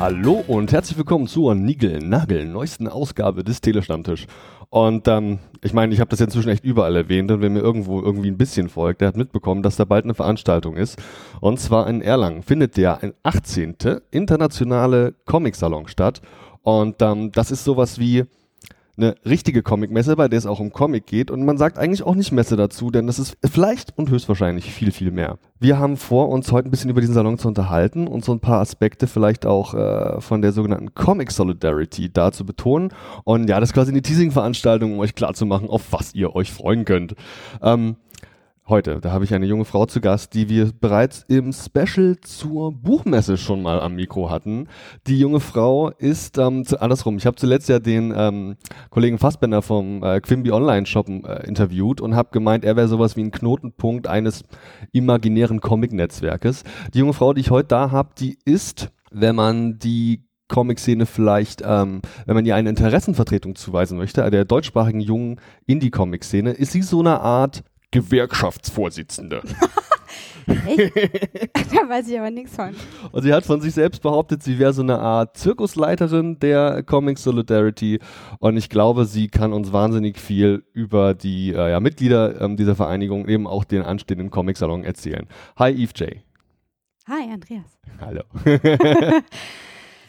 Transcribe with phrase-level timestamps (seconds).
[0.00, 4.26] Hallo und herzlich willkommen zur Nigel-Nagel, neuesten Ausgabe des Telestammtisch.
[4.70, 7.60] Und ähm, ich meine, ich habe das ja inzwischen echt überall erwähnt und wer mir
[7.60, 10.98] irgendwo irgendwie ein bisschen folgt, der hat mitbekommen, dass da bald eine Veranstaltung ist.
[11.42, 13.76] Und zwar in Erlangen findet der 18.
[14.10, 16.22] internationale Comic-Salon statt.
[16.62, 18.24] Und ähm, das ist sowas wie
[19.02, 21.30] eine richtige Comic-Messe, bei der es auch um Comic geht.
[21.30, 24.92] Und man sagt eigentlich auch nicht Messe dazu, denn das ist vielleicht und höchstwahrscheinlich viel,
[24.92, 25.38] viel mehr.
[25.58, 28.40] Wir haben vor, uns heute ein bisschen über diesen Salon zu unterhalten und so ein
[28.40, 32.92] paar Aspekte vielleicht auch äh, von der sogenannten Comic Solidarity da zu betonen.
[33.24, 36.84] Und ja, das ist quasi eine Teasing-Veranstaltung, um euch klarzumachen, auf was ihr euch freuen
[36.84, 37.14] könnt.
[37.62, 37.96] Ähm,
[38.70, 39.00] heute.
[39.00, 43.36] Da habe ich eine junge Frau zu Gast, die wir bereits im Special zur Buchmesse
[43.36, 44.68] schon mal am Mikro hatten.
[45.06, 47.16] Die junge Frau ist ähm, zu, andersrum.
[47.16, 48.56] Ich habe zuletzt ja den ähm,
[48.88, 53.16] Kollegen Fassbender vom äh, Quimby Online Shop äh, interviewt und habe gemeint, er wäre sowas
[53.16, 54.44] wie ein Knotenpunkt eines
[54.92, 56.62] imaginären Comic-Netzwerkes.
[56.94, 61.62] Die junge Frau, die ich heute da habe, die ist, wenn man die Comic-Szene vielleicht,
[61.64, 67.00] ähm, wenn man ihr eine Interessenvertretung zuweisen möchte, der deutschsprachigen jungen Indie-Comic-Szene, ist sie so
[67.00, 69.42] eine Art Gewerkschaftsvorsitzende.
[70.46, 72.74] da weiß ich aber nichts von.
[73.12, 77.18] Und sie hat von sich selbst behauptet, sie wäre so eine Art Zirkusleiterin der Comic
[77.18, 78.00] Solidarity.
[78.38, 82.74] Und ich glaube, sie kann uns wahnsinnig viel über die äh, ja, Mitglieder ähm, dieser
[82.74, 85.26] Vereinigung, eben auch den anstehenden Comic-Salon erzählen.
[85.56, 86.10] Hi, Eve J.
[87.08, 87.78] Hi, Andreas.
[88.00, 88.22] Hallo.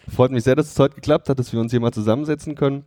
[0.08, 2.86] Freut mich sehr, dass es heute geklappt hat, dass wir uns hier mal zusammensetzen können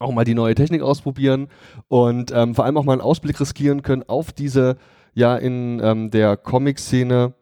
[0.00, 1.48] auch mal die neue Technik ausprobieren
[1.88, 4.76] und ähm, vor allem auch mal einen Ausblick riskieren können auf diese
[5.14, 7.34] ja in ähm, der Comic-Szene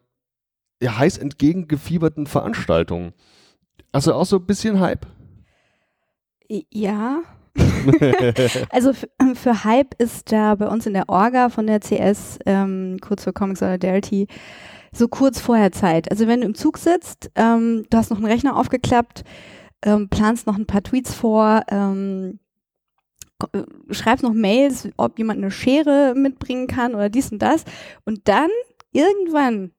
[0.81, 3.13] ja, heiß entgegengefieberten Veranstaltungen.
[3.91, 5.05] Also auch so ein bisschen Hype.
[6.71, 7.21] Ja.
[8.69, 13.23] also für Hype ist da bei uns in der Orga von der CS, ähm, kurz
[13.23, 14.27] für Comic Solidarity,
[14.91, 16.09] so kurz vorher Zeit.
[16.11, 19.23] Also wenn du im Zug sitzt, ähm, du hast noch einen Rechner aufgeklappt,
[19.83, 22.48] ähm, planst noch ein paar Tweets vor, ähm, äh,
[23.91, 27.63] schreibst noch Mails, ob jemand eine Schere mitbringen kann oder dies und das.
[28.05, 28.49] Und dann
[28.91, 29.71] irgendwann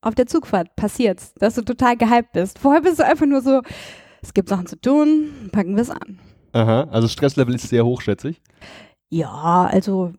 [0.00, 2.58] auf der Zugfahrt passiert's, dass du total gehypt bist.
[2.58, 3.62] Vorher bist du einfach nur so,
[4.22, 6.18] es gibt Sachen zu tun, packen wir es an.
[6.52, 8.40] Aha, also Stresslevel ist sehr hoch, schätze ich.
[9.08, 10.12] Ja, also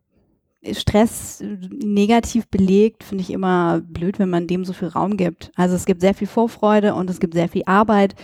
[0.74, 5.52] Stress negativ belegt, finde ich immer blöd, wenn man dem so viel Raum gibt.
[5.56, 8.16] Also es gibt sehr viel Vorfreude und es gibt sehr viel Arbeit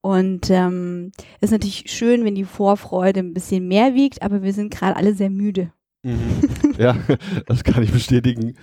[0.00, 4.72] und ähm, ist natürlich schön, wenn die Vorfreude ein bisschen mehr wiegt, aber wir sind
[4.72, 5.72] gerade alle sehr müde.
[6.02, 6.42] Mhm.
[6.78, 6.96] ja,
[7.46, 8.54] das kann ich bestätigen.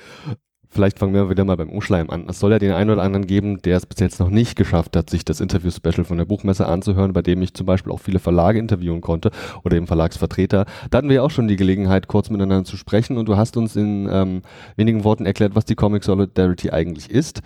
[0.70, 2.26] Vielleicht fangen wir wieder mal beim Umschleim an.
[2.28, 4.98] Es soll ja den einen oder anderen geben, der es bis jetzt noch nicht geschafft
[4.98, 8.20] hat, sich das Interview-Special von der Buchmesse anzuhören, bei dem ich zum Beispiel auch viele
[8.20, 9.32] Verlage interviewen konnte
[9.64, 10.66] oder eben Verlagsvertreter.
[10.90, 13.78] Da hatten wir auch schon die Gelegenheit, kurz miteinander zu sprechen und du hast uns
[13.78, 14.42] in ähm,
[14.76, 17.42] wenigen Worten erklärt, was die Comic Solidarity eigentlich ist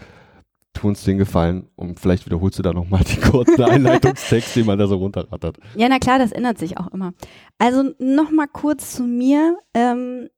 [0.73, 4.79] tu uns den Gefallen und vielleicht wiederholst du da nochmal die kurzen Einleitungstext, den man
[4.79, 5.57] da so runterrattert.
[5.75, 7.13] Ja, na klar, das ändert sich auch immer.
[7.57, 9.57] Also nochmal kurz zu mir.
[9.73, 10.29] Ähm,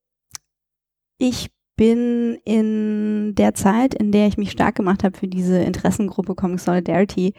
[1.18, 6.36] ich bin in der Zeit, in der ich mich stark gemacht habe für diese Interessengruppe
[6.36, 7.34] Comic Solidarity,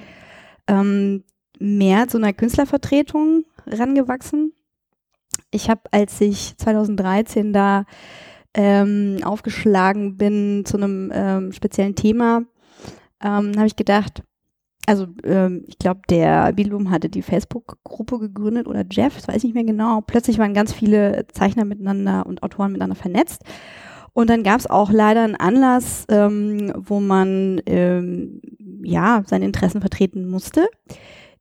[0.66, 1.24] ähm,
[1.58, 4.52] mehr zu einer Künstlervertretung rangewachsen.
[5.50, 7.84] Ich habe, als ich 2013 da
[8.54, 12.42] ähm, aufgeschlagen bin zu einem ähm, speziellen Thema,
[13.22, 14.22] ähm, habe ich gedacht,
[14.86, 19.44] also ähm, ich glaube, der Bildum hatte die Facebook-Gruppe gegründet oder Jeff, das weiß ich
[19.44, 20.00] nicht mehr genau.
[20.00, 23.42] Plötzlich waren ganz viele Zeichner miteinander und Autoren miteinander vernetzt.
[24.14, 28.42] Und dann gab es auch leider einen Anlass, ähm, wo man ähm,
[28.82, 30.68] ja seine Interessen vertreten musste.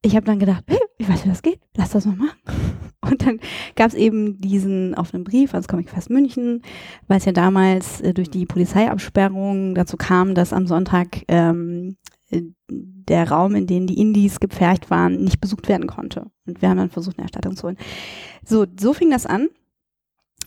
[0.04, 2.40] Ich habe dann gedacht, hey, ich weiß, wie das geht, lass das mal machen.
[3.02, 3.40] Und dann
[3.76, 6.62] gab es eben diesen offenen Brief ans Comicfest München,
[7.08, 11.98] weil es ja damals äh, durch die Polizeiabsperrung dazu kam, dass am Sonntag ähm,
[12.30, 16.32] äh, der Raum, in dem die Indies gepfercht waren, nicht besucht werden konnte.
[16.46, 17.78] Und wir haben dann versucht, eine Erstattung zu holen.
[18.44, 19.50] So, so fing das an.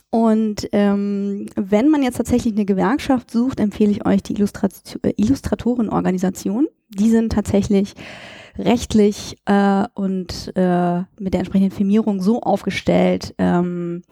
[0.09, 6.67] Und ähm, wenn man jetzt tatsächlich eine Gewerkschaft sucht, empfehle ich euch die Illustrat Illustratorenorganisation.
[6.89, 7.95] Die sind tatsächlich
[8.57, 14.03] rechtlich äh, und äh, mit der entsprechenden Firmierung so aufgestellt, ähm,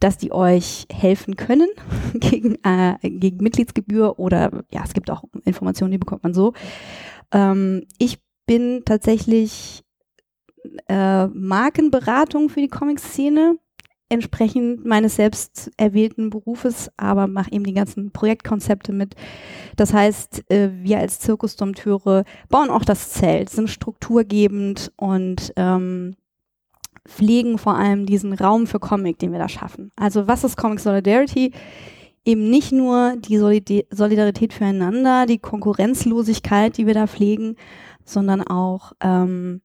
[0.00, 1.68] dass die euch helfen können
[2.14, 6.52] gegen, äh, gegen Mitgliedsgebühr oder ja, es gibt auch Informationen, die bekommt man so.
[7.32, 9.82] Ähm, ich bin tatsächlich
[10.88, 13.58] äh, Markenberatung für die Comic-Szene
[14.08, 19.14] entsprechend meines selbst erwählten Berufes, aber mache eben die ganzen Projektkonzepte mit.
[19.76, 26.16] Das heißt, äh, wir als Zirkusdompteure bauen auch das Zelt, sind strukturgebend und ähm,
[27.06, 29.90] pflegen vor allem diesen Raum für Comic, den wir da schaffen.
[29.96, 31.52] Also was ist Comic Solidarity?
[32.24, 33.36] eben nicht nur die
[33.90, 37.56] Solidarität füreinander, die Konkurrenzlosigkeit, die wir da pflegen,
[38.04, 39.60] sondern auch ähm,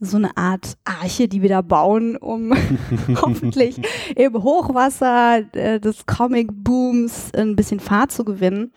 [0.00, 2.52] so eine Art Arche, die wir da bauen, um
[3.22, 3.80] hoffentlich
[4.16, 8.72] im Hochwasser äh, des Comic-Booms ein bisschen Fahrt zu gewinnen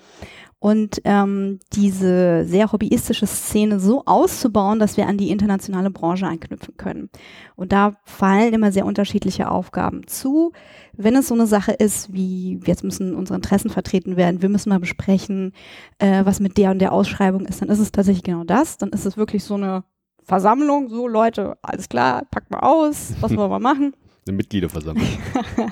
[0.62, 6.78] und ähm, diese sehr hobbyistische Szene so auszubauen, dass wir an die internationale Branche anknüpfen
[6.78, 7.10] können.
[7.56, 10.52] Und da fallen immer sehr unterschiedliche Aufgaben zu.
[10.94, 14.70] Wenn es so eine Sache ist, wie jetzt müssen unsere Interessen vertreten werden, wir müssen
[14.70, 15.54] mal besprechen,
[15.98, 18.78] äh, was mit der und der Ausschreibung ist, dann ist es tatsächlich genau das.
[18.78, 19.84] Dann ist es wirklich so eine
[20.24, 23.94] Versammlung, so Leute, alles klar, packt mal aus, was wollen wir machen?
[24.28, 25.08] Eine Mitgliederversammlung.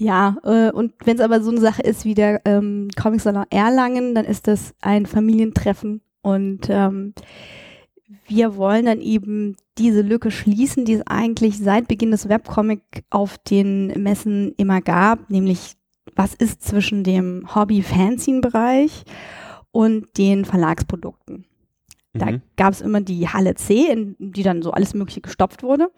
[0.00, 3.44] Ja, äh, und wenn es aber so eine Sache ist wie der ähm, Comic Salon
[3.50, 7.12] Erlangen, dann ist das ein Familientreffen und ähm,
[8.26, 12.80] wir wollen dann eben diese Lücke schließen, die es eigentlich seit Beginn des Webcomic
[13.10, 15.76] auf den Messen immer gab, nämlich
[16.16, 19.04] was ist zwischen dem Hobby-Fanzine-Bereich
[19.70, 21.44] und den Verlagsprodukten.
[22.12, 22.42] Da mhm.
[22.56, 25.90] gab es immer die Halle C, in die dann so alles Mögliche gestopft wurde.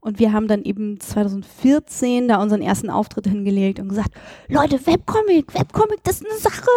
[0.00, 4.12] Und wir haben dann eben 2014 da unseren ersten Auftritt hingelegt und gesagt,
[4.46, 6.70] Leute, Webcomic, Webcomic, das ist eine Sache.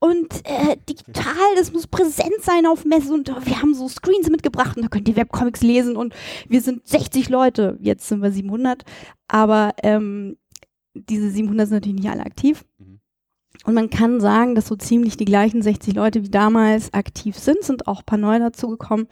[0.00, 3.14] Und äh, digital, das muss präsent sein auf Messen.
[3.14, 5.96] Und wir haben so Screens mitgebracht und da könnt ihr Webcomics lesen.
[5.96, 6.14] Und
[6.48, 8.82] wir sind 60 Leute, jetzt sind wir 700.
[9.28, 10.36] Aber ähm,
[10.94, 12.64] diese 700 sind natürlich nicht alle aktiv.
[12.78, 12.93] Mhm.
[13.64, 17.62] Und man kann sagen, dass so ziemlich die gleichen 60 Leute wie damals aktiv sind,
[17.62, 19.06] sind auch ein paar neue dazugekommen.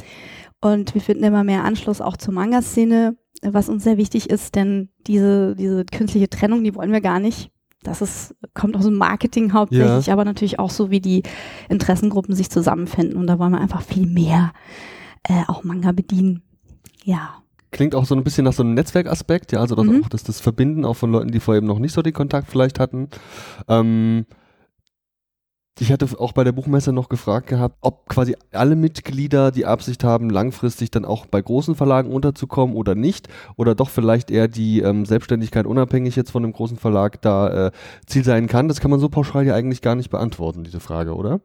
[0.60, 4.88] Und wir finden immer mehr Anschluss auch zur Manga-Szene was uns sehr wichtig ist, denn
[5.06, 7.50] diese, diese künstliche Trennung, die wollen wir gar nicht.
[7.82, 10.12] Das ist, kommt aus dem Marketing hauptsächlich, ja.
[10.12, 11.24] aber natürlich auch so, wie die
[11.68, 13.16] Interessengruppen sich zusammenfinden.
[13.16, 14.52] Und da wollen wir einfach viel mehr
[15.24, 16.42] äh, auch Manga bedienen.
[17.04, 17.42] Ja.
[17.72, 20.04] Klingt auch so ein bisschen nach so einem Netzwerkaspekt, ja, also das mhm.
[20.04, 22.48] auch das, das Verbinden auch von Leuten, die vorher eben noch nicht so den Kontakt
[22.48, 23.08] vielleicht hatten.
[23.66, 24.26] Ähm,
[25.80, 30.04] ich hatte auch bei der Buchmesse noch gefragt gehabt, ob quasi alle Mitglieder die Absicht
[30.04, 33.28] haben, langfristig dann auch bei großen Verlagen unterzukommen oder nicht.
[33.56, 37.70] Oder doch vielleicht eher die ähm, Selbstständigkeit unabhängig jetzt von einem großen Verlag da äh,
[38.06, 38.68] Ziel sein kann.
[38.68, 41.40] Das kann man so pauschal ja eigentlich gar nicht beantworten, diese Frage, oder?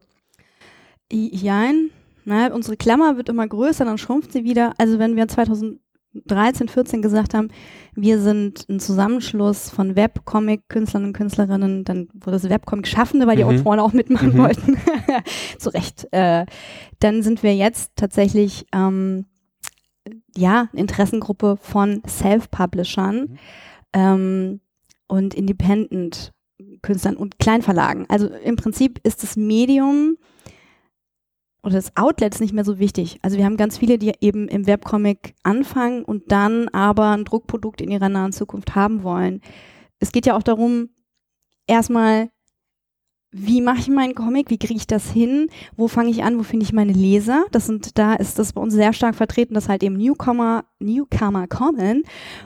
[1.11, 1.89] Jein.
[2.25, 4.73] Na, unsere Klammer wird immer größer, dann schrumpft sie wieder.
[4.77, 5.79] Also wenn wir 2000
[6.25, 7.49] 13, 14 gesagt haben,
[7.95, 13.49] wir sind ein Zusammenschluss von Webcomic-Künstlern und Künstlerinnen, dann wurde das Webcomic-Schaffende, weil die mhm.
[13.49, 14.37] Autoren auch mitmachen mhm.
[14.37, 14.77] wollten.
[15.57, 16.07] Zu Recht.
[16.11, 16.45] Äh,
[16.99, 19.25] dann sind wir jetzt tatsächlich ähm,
[20.35, 23.37] ja, eine Interessengruppe von Self-Publishern mhm.
[23.93, 24.59] ähm,
[25.07, 28.05] und Independent-Künstlern und Kleinverlagen.
[28.09, 30.17] Also im Prinzip ist das Medium
[31.67, 33.19] oder das Outlet ist nicht mehr so wichtig.
[33.21, 37.81] Also wir haben ganz viele, die eben im Webcomic anfangen und dann aber ein Druckprodukt
[37.81, 39.41] in ihrer nahen Zukunft haben wollen.
[39.99, 40.89] Es geht ja auch darum,
[41.67, 42.29] erstmal,
[43.31, 46.43] wie mache ich meinen Comic, wie kriege ich das hin, wo fange ich an, wo
[46.43, 47.43] finde ich meine Leser.
[47.51, 51.47] Das sind, da ist das bei uns sehr stark vertreten, dass halt eben Newcomer, Newcomer
[51.47, 52.03] kommen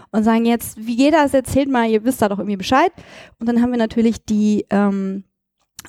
[0.09, 2.91] und sagen jetzt, wie geht das, erzählt mal, ihr wisst da doch irgendwie Bescheid.
[3.37, 5.25] Und dann haben wir natürlich die ähm,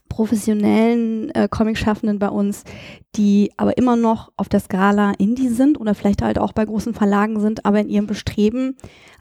[0.08, 2.64] professionellen äh, Comic-Schaffenden bei uns,
[3.16, 6.94] die aber immer noch auf der Skala Indie sind oder vielleicht halt auch bei großen
[6.94, 8.76] Verlagen sind, aber in ihrem Bestreben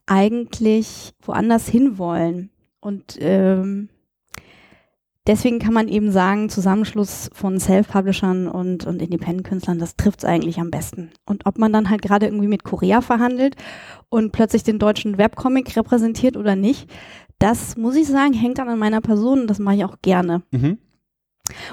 [0.06, 2.50] eigentlich woanders hinwollen.
[2.82, 3.90] Und ähm,
[5.28, 10.60] deswegen kann man eben sagen, Zusammenschluss von Self-Publishern und, und Independent-Künstlern, das trifft es eigentlich
[10.60, 11.12] am besten.
[11.26, 13.56] Und ob man dann halt gerade irgendwie mit Korea verhandelt
[14.10, 16.90] und plötzlich den deutschen Webcomic repräsentiert oder nicht,
[17.42, 20.44] das muss ich sagen, hängt dann an meiner Person und das mache ich auch gerne.
[20.52, 20.78] Mhm.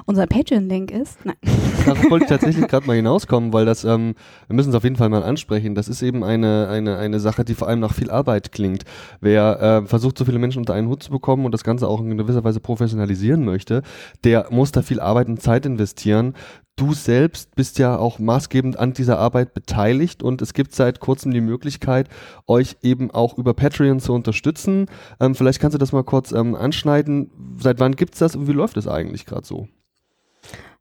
[0.06, 1.24] Unser Patreon-Link ist.
[1.24, 1.36] Nein.
[1.84, 4.14] Darauf wollte ich tatsächlich gerade mal hinauskommen, weil das, ähm,
[4.46, 5.74] wir müssen es auf jeden Fall mal ansprechen.
[5.74, 8.84] Das ist eben eine, eine, eine Sache, die vor allem nach viel Arbeit klingt.
[9.20, 12.00] Wer äh, versucht, so viele Menschen unter einen Hut zu bekommen und das Ganze auch
[12.00, 13.82] in gewisser Weise professionalisieren möchte,
[14.24, 16.34] der muss da viel Arbeit und Zeit investieren
[16.78, 21.32] du selbst bist ja auch maßgebend an dieser Arbeit beteiligt und es gibt seit kurzem
[21.32, 22.08] die Möglichkeit,
[22.46, 24.86] euch eben auch über Patreon zu unterstützen.
[25.20, 27.30] Ähm, vielleicht kannst du das mal kurz ähm, anschneiden.
[27.58, 29.67] Seit wann gibt es das und wie läuft es eigentlich gerade so?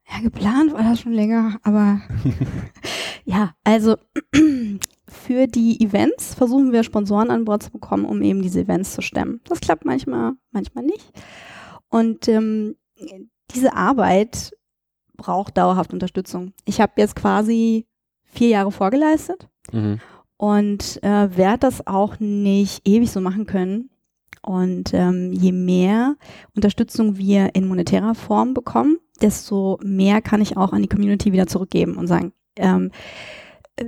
[0.10, 2.02] Ja, geplant war das schon länger, aber
[3.26, 3.98] ja, also
[5.08, 9.02] für die Events versuchen wir Sponsoren an Bord zu bekommen, um eben diese Events zu
[9.02, 9.42] stemmen.
[9.46, 11.12] Das klappt manchmal, manchmal nicht.
[11.90, 12.76] Und ähm,
[13.52, 14.54] diese Arbeit
[15.16, 16.54] braucht dauerhaft Unterstützung.
[16.66, 17.86] Ich habe jetzt quasi
[18.24, 20.00] vier Jahre vorgeleistet mhm.
[20.38, 23.90] und äh, werde das auch nicht ewig so machen können.
[24.48, 26.16] Und ähm, je mehr
[26.56, 31.48] Unterstützung wir in monetärer Form bekommen, desto mehr kann ich auch an die Community wieder
[31.48, 32.92] zurückgeben und sagen, ähm,
[33.76, 33.84] äh,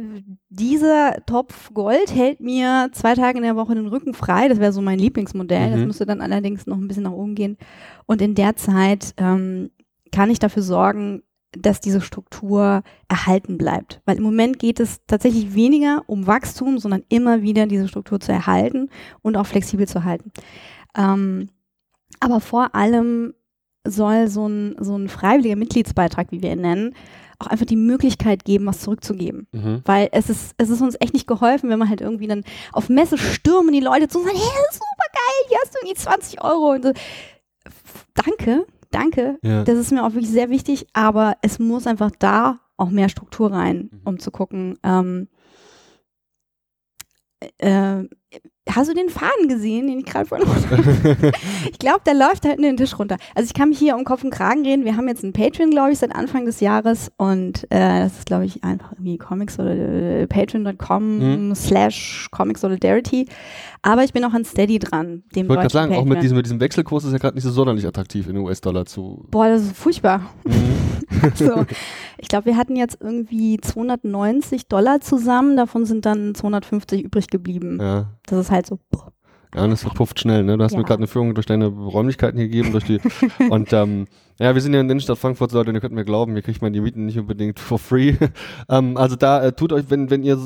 [0.50, 4.50] dieser Topf Gold hält mir zwei Tage in der Woche den Rücken frei.
[4.50, 5.72] Das wäre so mein Lieblingsmodell.
[5.72, 5.88] Das Mhm.
[5.88, 7.58] müsste dann allerdings noch ein bisschen nach oben gehen.
[8.06, 9.70] Und in der Zeit ähm,
[10.12, 14.02] kann ich dafür sorgen, dass diese Struktur erhalten bleibt.
[14.06, 18.32] Weil im Moment geht es tatsächlich weniger um Wachstum, sondern immer wieder diese Struktur zu
[18.32, 18.90] erhalten
[19.22, 20.32] und auch flexibel zu halten.
[20.96, 21.50] Ähm,
[22.20, 23.34] aber vor allem
[23.88, 26.96] soll so ein, so ein freiwilliger Mitgliedsbeitrag, wie wir ihn nennen,
[27.40, 29.48] auch einfach die Möglichkeit geben, was zurückzugeben.
[29.52, 29.82] Mhm.
[29.86, 32.90] Weil es ist, es ist uns echt nicht geholfen, wenn man halt irgendwie dann auf
[32.90, 36.44] Messe stürmen die Leute zu und sagen, hey, super geil, hier hast du irgendwie 20
[36.44, 36.92] Euro und so.
[38.14, 39.38] Danke, danke.
[39.44, 39.64] Ja.
[39.64, 43.52] Das ist mir auch wirklich sehr wichtig, aber es muss einfach da auch mehr Struktur
[43.52, 44.02] rein, Mhm.
[44.06, 44.78] um zu gucken.
[44.84, 45.28] Ähm,
[47.60, 48.04] äh,
[48.70, 50.46] hast du den Faden gesehen, den ich gerade vorhin
[51.72, 53.18] Ich glaube, der läuft da hinten den Tisch runter.
[53.34, 54.84] Also ich kann mich hier um Kopf und Kragen reden.
[54.86, 58.26] Wir haben jetzt ein Patreon, glaube ich, seit Anfang des Jahres und äh, das ist,
[58.26, 61.56] glaube ich, einfach irgendwie Comics oder äh, patreon.com Mhm.
[61.56, 63.28] slash Comic Solidarity.
[63.82, 66.36] Aber ich bin auch an Steady dran, dem Ich wollte gerade sagen, auch mit diesem,
[66.38, 69.26] mit diesem Wechselkurs ist ja gerade nicht so sonderlich attraktiv in US-Dollar zu.
[69.32, 70.22] Boah, das ist furchtbar.
[70.46, 70.90] Mhm.
[71.36, 71.66] so.
[72.18, 77.80] Ich glaube, wir hatten jetzt irgendwie 290 Dollar zusammen, davon sind dann 250 übrig geblieben.
[77.82, 78.10] Ja.
[78.26, 78.80] Das ist halt so.
[78.92, 79.14] boah.
[79.56, 80.58] Ja, und das verpufft schnell, ne?
[80.58, 80.78] Du hast Ja.
[80.78, 83.00] mir gerade eine Führung durch deine Räumlichkeiten gegeben, durch die.
[83.50, 84.08] und ähm,
[84.40, 86.44] ja, wir sind ja in der Innenstadt Frankfurt, Leute, und ihr könnt mir glauben, hier
[86.44, 88.16] kriegt man die Mieten nicht unbedingt for free.
[88.70, 90.38] ähm, also da äh, tut euch, wenn, wenn ihr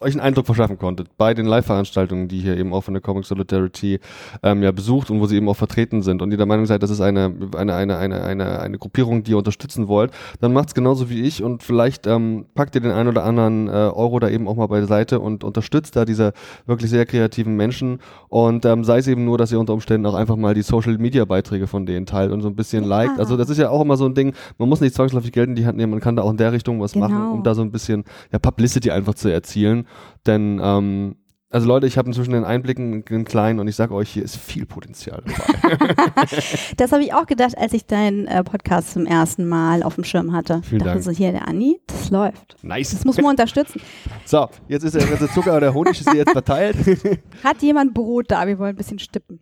[0.00, 3.26] euch einen Eindruck verschaffen konntet bei den Live-Veranstaltungen, die hier eben auch von der Comic
[3.26, 4.00] Solidarity
[4.42, 6.82] ähm, ja besucht und wo sie eben auch vertreten sind und ihr der Meinung seid,
[6.82, 10.72] das ist eine, eine, eine, eine, eine, eine Gruppierung, die ihr unterstützen wollt, dann macht's
[10.74, 14.30] genauso wie ich und vielleicht ähm, packt ihr den einen oder anderen äh, Euro da
[14.30, 16.32] eben auch mal beiseite und unterstützt da diese
[16.66, 20.14] wirklich sehr kreativen Menschen und ähm, sei es eben nur, dass ihr unter Umständen auch
[20.14, 23.18] einfach mal die Social Media Beiträge von denen teilt und so ein bisschen liked.
[23.18, 25.56] Also das ist ja auch immer so ein Ding, man muss nicht zwangsläufig Geld in
[25.56, 27.32] die Hand nehmen, man kann da auch in der Richtung was machen, Genau.
[27.32, 29.84] um da so ein bisschen ja, Publicity einfach zu erzielen.
[30.26, 31.16] Denn ähm,
[31.52, 34.36] also Leute, ich habe inzwischen den Einblicken in kleinen und ich sage euch, hier ist
[34.36, 35.76] viel Potenzial dabei.
[36.76, 40.04] Das habe ich auch gedacht, als ich deinen äh, Podcast zum ersten Mal auf dem
[40.04, 40.62] Schirm hatte.
[40.62, 41.02] Vielen dachte Dank.
[41.02, 42.56] so, hier, der Andi, das läuft.
[42.62, 42.92] nice.
[42.92, 43.80] Das muss man unterstützen.
[44.24, 46.76] So, jetzt ist der ganze Zucker und der Honig ist hier jetzt verteilt.
[47.44, 48.46] Hat jemand Brot da?
[48.46, 49.40] Wir wollen ein bisschen stippen.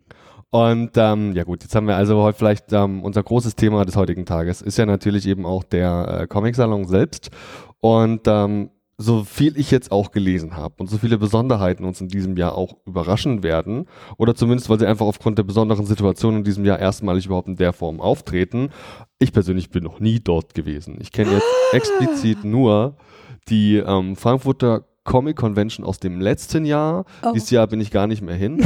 [0.49, 3.97] Und ähm, ja gut, jetzt haben wir also heute vielleicht ähm, unser großes Thema des
[3.97, 7.29] heutigen Tages ist ja natürlich eben auch der äh, Comic-Salon selbst.
[7.81, 12.09] Und ähm, so viel ich jetzt auch gelesen habe und so viele Besonderheiten uns in
[12.09, 13.87] diesem Jahr auch überraschen werden,
[14.17, 17.57] oder zumindest weil sie einfach aufgrund der besonderen Situation in diesem Jahr erstmalig überhaupt in
[17.57, 18.71] der Form auftreten.
[19.21, 20.99] Ich persönlich bin noch nie dort gewesen.
[21.01, 22.97] Ich kenne jetzt explizit nur
[23.49, 27.05] die ähm, Frankfurter Comic Convention aus dem letzten Jahr.
[27.23, 27.31] Oh.
[27.33, 28.65] Dieses Jahr bin ich gar nicht mehr hin.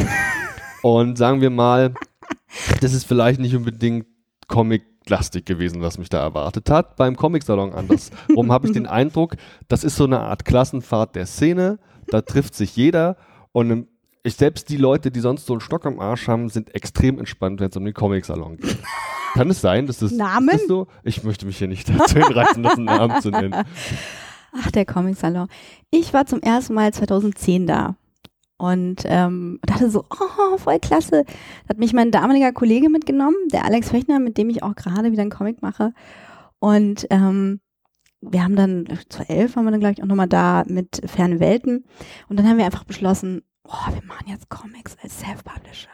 [0.82, 1.94] Und sagen wir mal,
[2.80, 4.06] das ist vielleicht nicht unbedingt
[5.02, 6.97] Comic-lastig gewesen, was mich da erwartet hat.
[6.97, 9.37] Beim Comic-Salon andersrum habe ich den Eindruck,
[9.68, 11.78] das ist so eine Art Klassenfahrt der Szene.
[12.09, 13.16] Da trifft sich jeder
[13.52, 13.88] und im-
[14.25, 17.59] ich, selbst die Leute, die sonst so einen Stock am Arsch haben, sind extrem entspannt,
[17.61, 18.78] wenn es um den Comic-Salon geht.
[19.35, 20.49] Kann es sein, dass das, Namen?
[20.50, 20.87] ist das so?
[21.02, 23.64] Ich möchte mich hier nicht dazu hinreißen lassen, einen Namen zu nennen.
[24.54, 25.49] Ach, der Comic-Salon.
[25.90, 27.97] Ich war zum ersten Mal 2010 da
[28.62, 31.25] und ähm, dachte so, oh, voll klasse.
[31.25, 35.11] Da hat mich mein damaliger Kollege mitgenommen, der Alex Fechner, mit dem ich auch gerade
[35.11, 35.92] wieder einen Comic mache.
[36.61, 37.61] Und ähm,
[38.21, 41.87] wir haben dann, 2011 waren wir dann, glaube ich, auch nochmal da mit Ferne Welten.
[42.28, 45.90] Und dann haben wir einfach beschlossen, oh, wir machen jetzt Comics als Self-Publisher.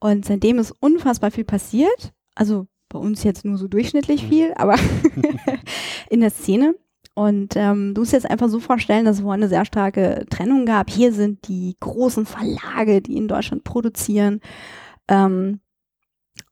[0.00, 2.12] Und seitdem ist unfassbar viel passiert.
[2.34, 4.76] Also bei uns jetzt nur so durchschnittlich viel, aber
[6.10, 6.74] in der Szene.
[7.14, 10.26] Und ähm, du musst dir jetzt einfach so vorstellen, dass es wohl eine sehr starke
[10.30, 10.90] Trennung gab.
[10.90, 14.40] Hier sind die großen Verlage, die in Deutschland produzieren
[15.06, 15.60] ähm,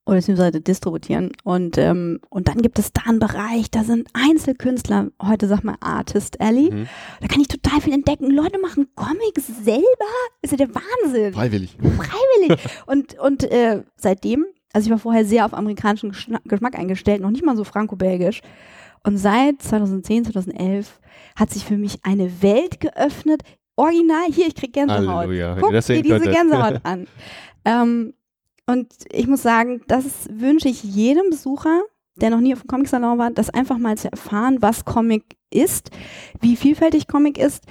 [0.07, 1.33] oder beziehungsweise distributieren.
[1.43, 5.77] Und, ähm, und dann gibt es da einen Bereich, da sind Einzelkünstler, heute sag mal
[5.81, 6.71] Artist Alley.
[6.73, 6.89] Mhm.
[7.21, 8.31] Da kann ich total viel entdecken.
[8.31, 9.83] Leute machen Comics selber.
[10.43, 11.77] Das ist ja der Wahnsinn Freiwillig.
[11.77, 12.65] freiwillig.
[12.87, 16.13] und und äh, seitdem, also ich war vorher sehr auf amerikanischen
[16.45, 18.43] Geschmack eingestellt, noch nicht mal so franco-belgisch.
[19.05, 21.01] Und seit 2010, 2011
[21.37, 23.43] hat sich für mich eine Welt geöffnet.
[23.77, 25.09] Original, hier, ich krieg Gänsehaut.
[25.09, 26.35] Halleluja, Guck das dir diese könntet.
[26.35, 27.07] Gänsehaut an.
[27.65, 28.15] ähm,
[28.67, 31.83] und ich muss sagen, das wünsche ich jedem Besucher,
[32.17, 35.91] der noch nie auf dem Comic-Salon war, das einfach mal zu erfahren, was Comic ist,
[36.41, 37.65] wie vielfältig Comic ist.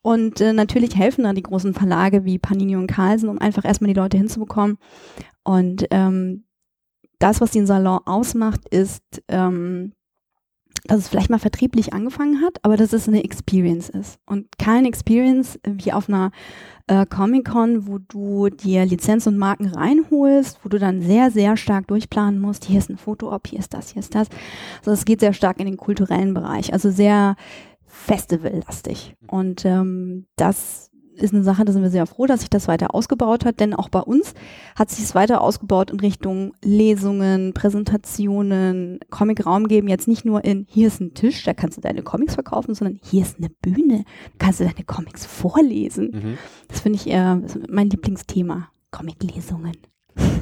[0.00, 3.92] Und äh, natürlich helfen da die großen Verlage wie Panini und Carlsen, um einfach erstmal
[3.92, 4.78] die Leute hinzubekommen.
[5.44, 6.44] Und ähm,
[7.18, 9.92] das, was den Salon ausmacht, ist, ähm,
[10.84, 14.18] dass es vielleicht mal vertrieblich angefangen hat, aber dass es eine Experience ist.
[14.26, 16.30] Und keine Experience wie auf einer
[16.86, 21.86] äh, Comic-Con, wo du dir Lizenz und Marken reinholst, wo du dann sehr, sehr stark
[21.88, 22.64] durchplanen musst.
[22.64, 24.28] Hier ist ein Foto-Op, hier ist das, hier ist das.
[24.80, 26.72] Also es geht sehr stark in den kulturellen Bereich.
[26.72, 27.36] Also sehr
[27.86, 29.14] festivallastig.
[29.26, 30.87] Und ähm, das
[31.22, 33.74] ist eine Sache, da sind wir sehr froh, dass sich das weiter ausgebaut hat, denn
[33.74, 34.34] auch bei uns
[34.76, 40.66] hat sich es weiter ausgebaut in Richtung Lesungen, Präsentationen, Comic-Raum geben, jetzt nicht nur in,
[40.68, 44.04] hier ist ein Tisch, da kannst du deine Comics verkaufen, sondern hier ist eine Bühne,
[44.38, 46.10] da kannst du deine Comics vorlesen.
[46.12, 46.38] Mhm.
[46.68, 49.76] Das finde ich eher mein Lieblingsthema, Comic-Lesungen.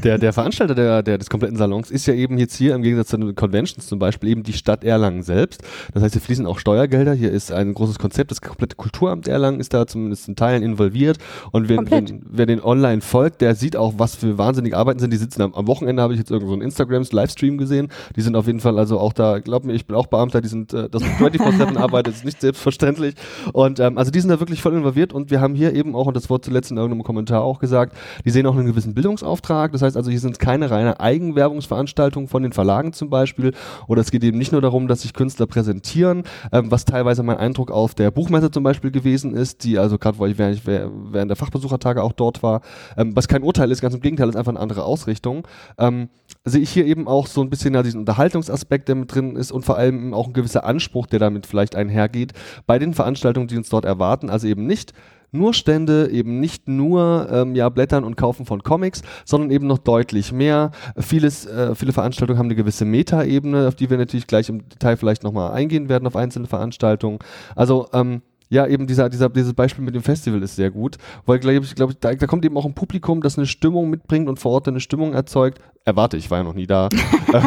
[0.07, 3.09] Der, der Veranstalter der, der, des kompletten Salons ist ja eben jetzt hier im Gegensatz
[3.09, 5.63] zu den Conventions zum Beispiel eben die Stadt Erlangen selbst.
[5.95, 7.13] Das heißt, hier fließen auch Steuergelder.
[7.13, 8.31] Hier ist ein großes Konzept.
[8.31, 11.19] Das komplette Kulturamt Erlangen ist da zumindest in Teilen involviert.
[11.51, 15.13] Und wer, wenn, wer den online folgt, der sieht auch, was für wahnsinnige Arbeiten sind.
[15.13, 17.89] Die sitzen am, am Wochenende, habe ich jetzt irgendwo so einen Instagrams-Livestream gesehen.
[18.15, 20.49] Die sind auf jeden Fall also auch da, glaub mir, ich bin auch Beamter, die
[20.49, 23.15] sind, äh, das 24-7 arbeitet, ist nicht selbstverständlich.
[23.53, 26.07] Und ähm, also die sind da wirklich voll involviert und wir haben hier eben auch,
[26.07, 29.66] und das wurde zuletzt in irgendeinem Kommentar auch gesagt, die sehen auch einen gewissen Bildungsauftrag.
[29.73, 33.53] Das heißt also, hier sind keine reine Eigenwerbungsveranstaltung von den Verlagen zum Beispiel.
[33.87, 37.37] Oder es geht eben nicht nur darum, dass sich Künstler präsentieren, ähm, was teilweise mein
[37.37, 41.31] Eindruck auf der Buchmesse zum Beispiel gewesen ist, die also gerade, weil ich während, während
[41.31, 42.61] der Fachbesuchertage auch dort war,
[42.97, 45.47] ähm, was kein Urteil ist, ganz im Gegenteil, ist einfach eine andere Ausrichtung.
[45.79, 46.09] Ähm,
[46.45, 49.53] sehe ich hier eben auch so ein bisschen ja, diesen Unterhaltungsaspekt, der mit drin ist
[49.53, 52.33] und vor allem auch ein gewisser Anspruch, der damit vielleicht einhergeht,
[52.67, 54.31] bei den Veranstaltungen, die uns dort erwarten.
[54.31, 54.93] Also eben nicht
[55.37, 59.79] nur Stände, eben nicht nur ähm, ja, Blättern und Kaufen von Comics, sondern eben noch
[59.79, 60.71] deutlich mehr.
[60.99, 64.97] Vieles, äh, viele Veranstaltungen haben eine gewisse Meta-Ebene, auf die wir natürlich gleich im Detail
[64.97, 67.19] vielleicht nochmal eingehen werden auf einzelne Veranstaltungen.
[67.55, 71.39] Also ähm, ja, eben dieser, dieser, dieses Beispiel mit dem Festival ist sehr gut, weil
[71.39, 74.39] glaube ich, glaube da, da kommt eben auch ein Publikum, das eine Stimmung mitbringt und
[74.39, 75.61] vor Ort eine Stimmung erzeugt.
[75.85, 76.89] Erwarte ich, war ja noch nie da.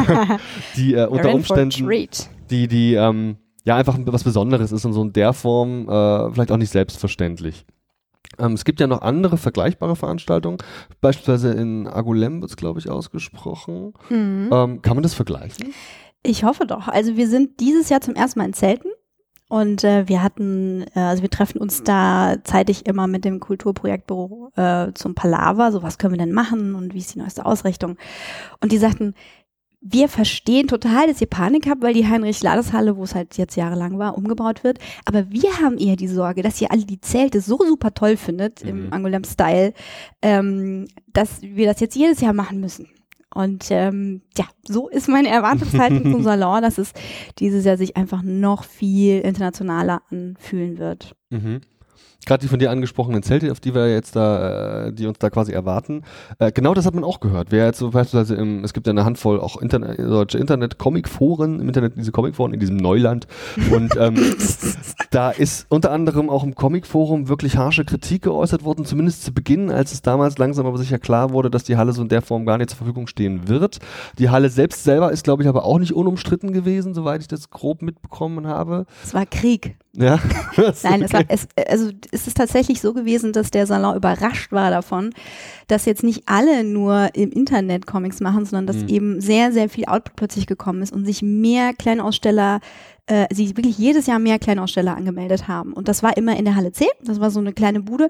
[0.76, 1.88] die äh, unter Umständen,
[2.50, 6.52] die, die, ähm, ja, einfach was Besonderes ist und so in der Form äh, vielleicht
[6.52, 7.64] auch nicht selbstverständlich.
[8.38, 10.58] Ähm, es gibt ja noch andere vergleichbare Veranstaltungen,
[11.00, 13.94] beispielsweise in Agulem wird es, glaube ich, ausgesprochen.
[14.08, 14.50] Mhm.
[14.52, 15.74] Ähm, kann man das vergleichen?
[16.22, 16.88] Ich hoffe doch.
[16.88, 18.90] Also wir sind dieses Jahr zum ersten Mal in Zelten.
[19.50, 24.52] Und äh, wir hatten, äh, also wir treffen uns da zeitig immer mit dem Kulturprojektbüro
[24.54, 27.96] äh, zum Palaver, so was können wir denn machen und wie ist die neueste Ausrichtung.
[28.60, 29.14] Und die sagten,
[29.80, 33.98] wir verstehen total, dass ihr Panik habt, weil die Heinrich-Lades-Halle, wo es halt jetzt jahrelang
[33.98, 34.78] war, umgebaut wird.
[35.06, 38.62] Aber wir haben eher die Sorge, dass ihr alle die Zelte so super toll findet
[38.62, 38.68] mhm.
[38.68, 39.72] im Angoulême-Style,
[40.20, 42.88] ähm, dass wir das jetzt jedes Jahr machen müssen.
[43.32, 46.92] Und ähm, ja, so ist meine Erwartungshaltung zum Salon, dass es
[47.38, 51.14] dieses Jahr sich einfach noch viel internationaler anfühlen wird.
[51.30, 51.60] Mhm
[52.26, 55.30] gerade die von dir angesprochenen Zelte, auf die wir jetzt da, äh, die uns da
[55.30, 56.02] quasi erwarten,
[56.38, 57.48] äh, genau das hat man auch gehört.
[57.50, 61.68] Wer jetzt so beispielsweise im, es gibt ja eine Handvoll auch Internet, deutsche Internet-Comic-Foren, im
[61.68, 63.26] Internet diese Comic-Foren in diesem Neuland
[63.72, 64.16] und ähm,
[65.10, 69.70] da ist unter anderem auch im Comic-Forum wirklich harsche Kritik geäußert worden, zumindest zu Beginn,
[69.70, 72.46] als es damals langsam aber sicher klar wurde, dass die Halle so in der Form
[72.46, 73.78] gar nicht zur Verfügung stehen wird.
[74.18, 77.50] Die Halle selbst selber ist, glaube ich, aber auch nicht unumstritten gewesen, soweit ich das
[77.50, 78.86] grob mitbekommen habe.
[79.02, 79.76] Es war Krieg.
[79.92, 80.20] Ja.
[80.84, 84.70] Nein, es, war, es, also es ist tatsächlich so gewesen, dass der Salon überrascht war
[84.70, 85.10] davon,
[85.66, 88.88] dass jetzt nicht alle nur im Internet Comics machen, sondern dass mhm.
[88.88, 92.60] eben sehr, sehr viel Output plötzlich gekommen ist und sich mehr Kleinaussteller
[93.10, 95.72] äh, sich wirklich jedes Jahr mehr Kleinaussteller angemeldet haben.
[95.72, 96.86] Und das war immer in der Halle C.
[97.02, 98.08] Das war so eine kleine Bude.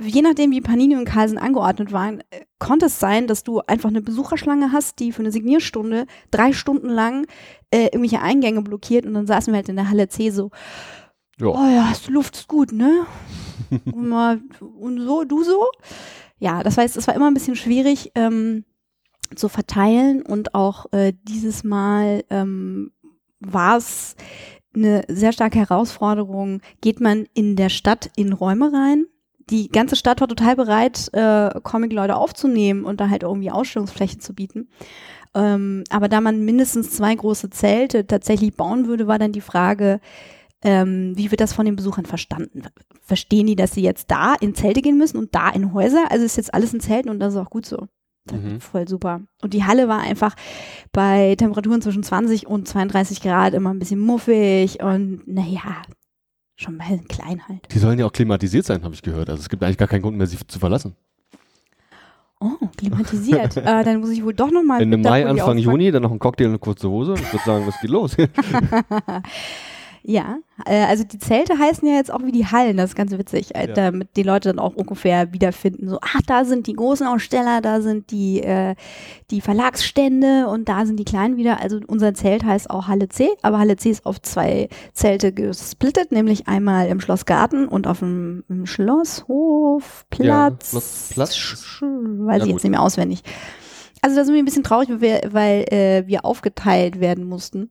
[0.00, 3.88] Je nachdem, wie Panini und Carlsen angeordnet waren, äh, konnte es sein, dass du einfach
[3.88, 7.26] eine Besucherschlange hast, die für eine Signierstunde drei Stunden lang
[7.72, 9.04] äh, irgendwelche Eingänge blockiert.
[9.04, 10.52] Und dann saßen wir halt in der Halle C so,
[11.38, 11.46] ja.
[11.46, 13.06] Oh ja, die Luft ist gut, ne?
[13.84, 15.66] und, mal, und so, du so?
[16.38, 18.64] Ja, das heißt, es war immer ein bisschen schwierig ähm,
[19.34, 22.92] zu verteilen und auch äh, dieses Mal ähm,
[23.40, 24.16] war es
[24.74, 26.60] eine sehr starke Herausforderung.
[26.80, 29.06] Geht man in der Stadt in Räume rein?
[29.48, 34.34] Die ganze Stadt war total bereit, äh, Comic-Leute aufzunehmen und da halt irgendwie Ausstellungsflächen zu
[34.34, 34.68] bieten.
[35.34, 40.00] Ähm, aber da man mindestens zwei große Zelte tatsächlich bauen würde, war dann die Frage,
[40.66, 42.62] ähm, wie wird das von den Besuchern verstanden?
[43.00, 46.10] Verstehen die, dass sie jetzt da in Zelte gehen müssen und da in Häuser?
[46.10, 47.86] Also ist jetzt alles in Zelten und das ist auch gut so.
[48.32, 48.60] Mhm.
[48.60, 49.20] Voll super.
[49.42, 50.34] Und die Halle war einfach
[50.90, 55.82] bei Temperaturen zwischen 20 und 32 Grad immer ein bisschen muffig und naja,
[56.56, 57.72] schon mal klein halt.
[57.72, 59.30] Die sollen ja auch klimatisiert sein, habe ich gehört.
[59.30, 60.96] Also es gibt eigentlich gar keinen Grund mehr, sie zu verlassen.
[62.40, 63.56] Oh, klimatisiert.
[63.56, 64.82] äh, dann muss ich wohl doch nochmal.
[64.82, 67.14] In Mai, Anfang Juni, dann noch ein Cocktail und eine kurze Hose.
[67.14, 68.16] Ich würde sagen, was geht los?
[70.08, 73.10] Ja, äh, also die Zelte heißen ja jetzt auch wie die Hallen, das ist ganz
[73.10, 73.74] witzig, äh, ja.
[73.74, 75.88] damit die Leute dann auch ungefähr wiederfinden.
[75.88, 78.76] So, ach, da sind die großen Aussteller, da sind die, äh,
[79.32, 81.60] die Verlagsstände und da sind die kleinen wieder.
[81.60, 86.12] Also unser Zelt heißt auch Halle C, aber Halle C ist auf zwei Zelte gesplittet,
[86.12, 90.72] nämlich einmal im Schlossgarten und auf dem Schlosshof, Platz.
[90.72, 91.82] Ja, Schloss, Platz.
[91.82, 93.24] Weiß ja, ich jetzt nicht mehr auswendig.
[94.02, 97.70] Also da sind wir ein bisschen traurig, weil wir, weil, äh, wir aufgeteilt werden mussten.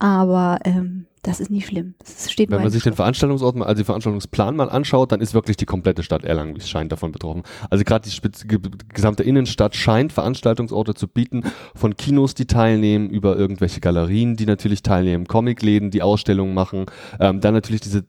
[0.00, 1.94] Aber ähm, Das ist nicht schlimm.
[1.98, 2.94] Das steht Wenn man sich den.
[2.94, 6.60] Veranstaltungsort, mal- also den Veranstaltungsplan mal anschaut, dann ist wirklich die komplette Stadt Erlangen, wie
[6.60, 7.42] es scheint, davon betroffen.
[7.70, 8.58] Also gerade die
[8.94, 11.42] gesamte Innenstadt scheint Veranstaltungsorte zu bieten,
[11.74, 16.86] von Kinos, die teilnehmen, über irgendwelche Galerien, die natürlich teilnehmen, Comicläden, die Ausstellungen machen,
[17.20, 18.04] ähm, dann natürlich diese,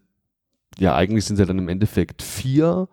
[0.78, 2.88] ja eigentlich sind es ja dann im Endeffekt vier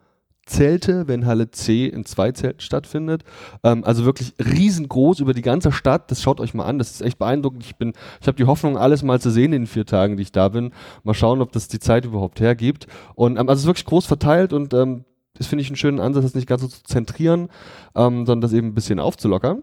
[0.46, 3.24] Zelte, wenn Halle C in zwei Zelten stattfindet.
[3.62, 6.10] Ähm, also wirklich riesengroß über die ganze Stadt.
[6.10, 6.78] Das schaut euch mal an.
[6.78, 7.64] Das ist echt beeindruckend.
[7.64, 10.22] Ich bin, ich habe die Hoffnung, alles mal zu sehen in den vier Tagen, die
[10.22, 10.72] ich da bin.
[11.02, 12.86] Mal schauen, ob das die Zeit überhaupt hergibt.
[13.14, 15.04] Und ähm, also es ist wirklich groß verteilt und ähm,
[15.34, 17.48] das finde ich einen schönen Ansatz, das nicht ganz so zu zentrieren,
[17.94, 19.62] ähm, sondern das eben ein bisschen aufzulockern.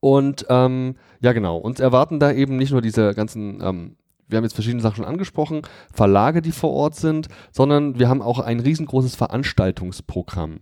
[0.00, 1.56] Und ähm, ja, genau.
[1.56, 3.96] Uns erwarten da eben nicht nur diese ganzen, ähm,
[4.34, 8.20] wir haben jetzt verschiedene Sachen schon angesprochen, Verlage, die vor Ort sind, sondern wir haben
[8.20, 10.58] auch ein riesengroßes Veranstaltungsprogramm.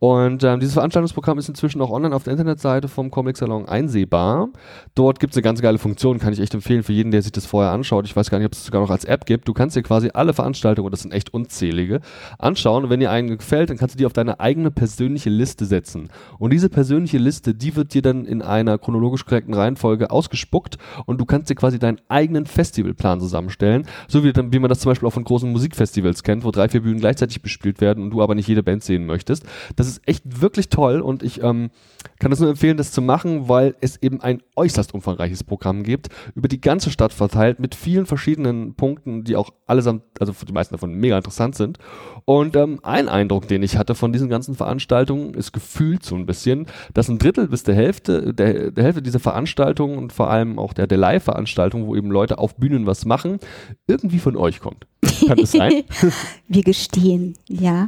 [0.00, 4.48] Und ähm, dieses Veranstaltungsprogramm ist inzwischen auch online auf der Internetseite vom Comic Salon einsehbar.
[4.94, 7.32] Dort gibt es eine ganz geile Funktion, kann ich echt empfehlen für jeden, der sich
[7.32, 8.04] das vorher anschaut.
[8.04, 9.48] Ich weiß gar nicht, ob es sogar noch als App gibt.
[9.48, 12.00] Du kannst dir quasi alle Veranstaltungen, und das sind echt unzählige,
[12.38, 12.84] anschauen.
[12.84, 16.10] Und wenn dir eine gefällt, dann kannst du die auf deine eigene persönliche Liste setzen.
[16.38, 21.20] Und diese persönliche Liste, die wird dir dann in einer chronologisch korrekten Reihenfolge ausgespuckt und
[21.20, 23.86] du kannst dir quasi deinen eigenen Festivalplan zusammenstellen.
[24.08, 26.82] So wie, wie man das zum Beispiel auch von großen Musikfestivals kennt, wo drei, vier
[26.82, 29.44] Bühnen gleichzeitig bespielt werden und du aber nicht jede Band sehen möchtest.
[29.76, 31.70] Das ist echt wirklich toll und ich ähm,
[32.18, 36.08] kann das nur empfehlen, das zu machen, weil es eben ein äußerst umfangreiches Programm gibt,
[36.34, 40.74] über die ganze Stadt verteilt, mit vielen verschiedenen Punkten, die auch allesamt, also die meisten
[40.74, 41.78] davon mega interessant sind.
[42.24, 46.26] Und ähm, ein Eindruck, den ich hatte von diesen ganzen Veranstaltungen, ist gefühlt so ein
[46.26, 50.58] bisschen, dass ein Drittel bis der Hälfte, der, der Hälfte dieser Veranstaltungen und vor allem
[50.58, 53.38] auch der, der Live-Veranstaltungen, wo eben Leute auf Bühnen was machen,
[53.86, 54.88] irgendwie von euch kommt.
[55.26, 55.84] Kann das sein?
[56.48, 57.86] wir gestehen, ja.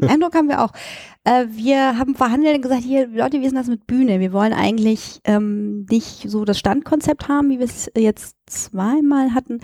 [0.00, 0.70] Eindruck haben wir auch.
[1.24, 4.20] Äh, wir haben verhandelt und gesagt, hier, Leute, ist denn das mit Bühne?
[4.20, 9.60] Wir wollen eigentlich ähm, nicht so das Standkonzept haben, wie wir es jetzt zweimal hatten,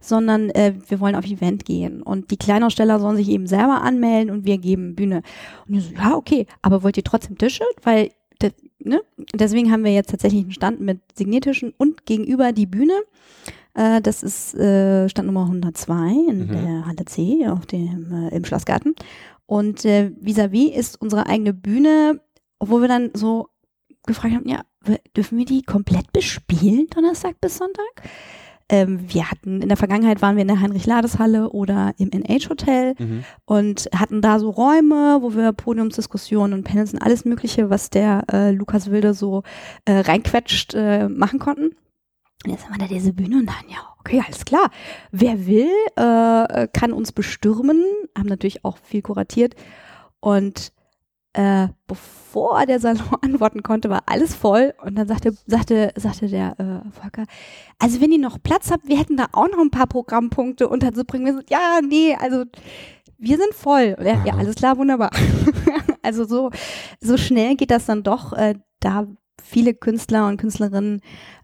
[0.00, 2.02] sondern äh, wir wollen auf Event gehen.
[2.02, 5.22] Und die Kleinaussteller sollen sich eben selber anmelden und wir geben Bühne.
[5.66, 7.64] Und ich so, ja, okay, aber wollt ihr trotzdem Tische?
[7.82, 8.10] Weil,
[8.42, 9.00] de, ne?
[9.34, 12.94] Deswegen haben wir jetzt tatsächlich einen Stand mit Signiertischen und gegenüber die Bühne.
[13.74, 15.94] Äh, das ist äh, Stand Nummer 102
[16.28, 16.48] in Mhm.
[16.48, 18.94] der Halle C auf dem, äh, im Schlossgarten.
[19.46, 22.20] Und äh, vis-à-vis ist unsere eigene Bühne,
[22.60, 23.48] wo wir dann so
[24.06, 24.62] gefragt haben, ja,
[25.16, 27.84] dürfen wir die komplett bespielen, Donnerstag bis Sonntag?
[28.68, 33.24] Ähm, wir hatten, in der Vergangenheit waren wir in der Heinrich-Lades-Halle oder im NH-Hotel Mhm.
[33.44, 38.24] und hatten da so Räume, wo wir Podiumsdiskussionen und Panels und alles Mögliche, was der
[38.32, 39.42] äh, Lukas Wilde so
[39.84, 41.74] äh, reinquetscht, äh, machen konnten.
[42.44, 44.70] Und jetzt haben wir da diese Bühne und dann, ja, okay, alles klar.
[45.12, 47.82] Wer will, äh, kann uns bestürmen.
[48.18, 49.54] Haben natürlich auch viel kuratiert.
[50.18, 50.72] Und
[51.34, 54.74] äh, bevor der Salon antworten konnte, war alles voll.
[54.82, 57.24] Und dann sagte, sagte, sagte der äh, Volker,
[57.78, 61.26] also wenn ihr noch Platz habt, wir hätten da auch noch ein paar Programmpunkte unterzubringen.
[61.26, 62.44] Wir so, ja, nee, also
[63.18, 63.96] wir sind voll.
[64.02, 64.38] Ja, Aha.
[64.38, 65.10] alles klar, wunderbar.
[66.02, 66.50] also so,
[67.00, 69.06] so schnell geht das dann doch, äh, da
[69.42, 71.00] viele Künstler und Künstlerinnen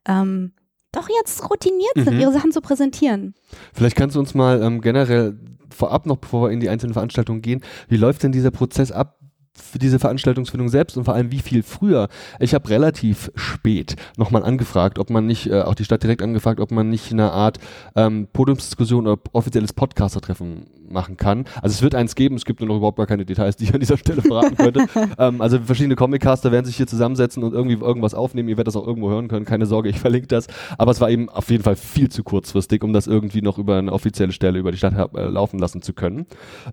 [0.06, 0.52] ähm,
[0.92, 2.20] doch jetzt routiniert sind, Mhm.
[2.20, 3.34] ihre Sachen zu präsentieren.
[3.74, 5.38] Vielleicht kannst du uns mal ähm, generell
[5.70, 9.17] vorab noch, bevor wir in die einzelnen Veranstaltungen gehen, wie läuft denn dieser Prozess ab
[9.58, 12.08] für diese Veranstaltungsfindung selbst und vor allem wie viel früher?
[12.40, 16.60] Ich habe relativ spät nochmal angefragt, ob man nicht, äh, auch die Stadt direkt angefragt,
[16.60, 17.58] ob man nicht eine Art
[17.96, 21.44] ähm, Podiumsdiskussion oder offizielles Podcaster-Treffen machen kann.
[21.62, 23.74] Also es wird eins geben, es gibt nur noch überhaupt gar keine Details, die ich
[23.74, 24.86] an dieser Stelle verraten könnte.
[25.18, 28.48] ähm, also verschiedene Comiccaster werden sich hier zusammensetzen und irgendwie irgendwas aufnehmen.
[28.48, 30.46] Ihr werdet das auch irgendwo hören können, keine Sorge, ich verlinke das.
[30.76, 33.76] Aber es war eben auf jeden Fall viel zu kurzfristig, um das irgendwie noch über
[33.76, 36.26] eine offizielle Stelle über die Stadt äh, laufen lassen zu können.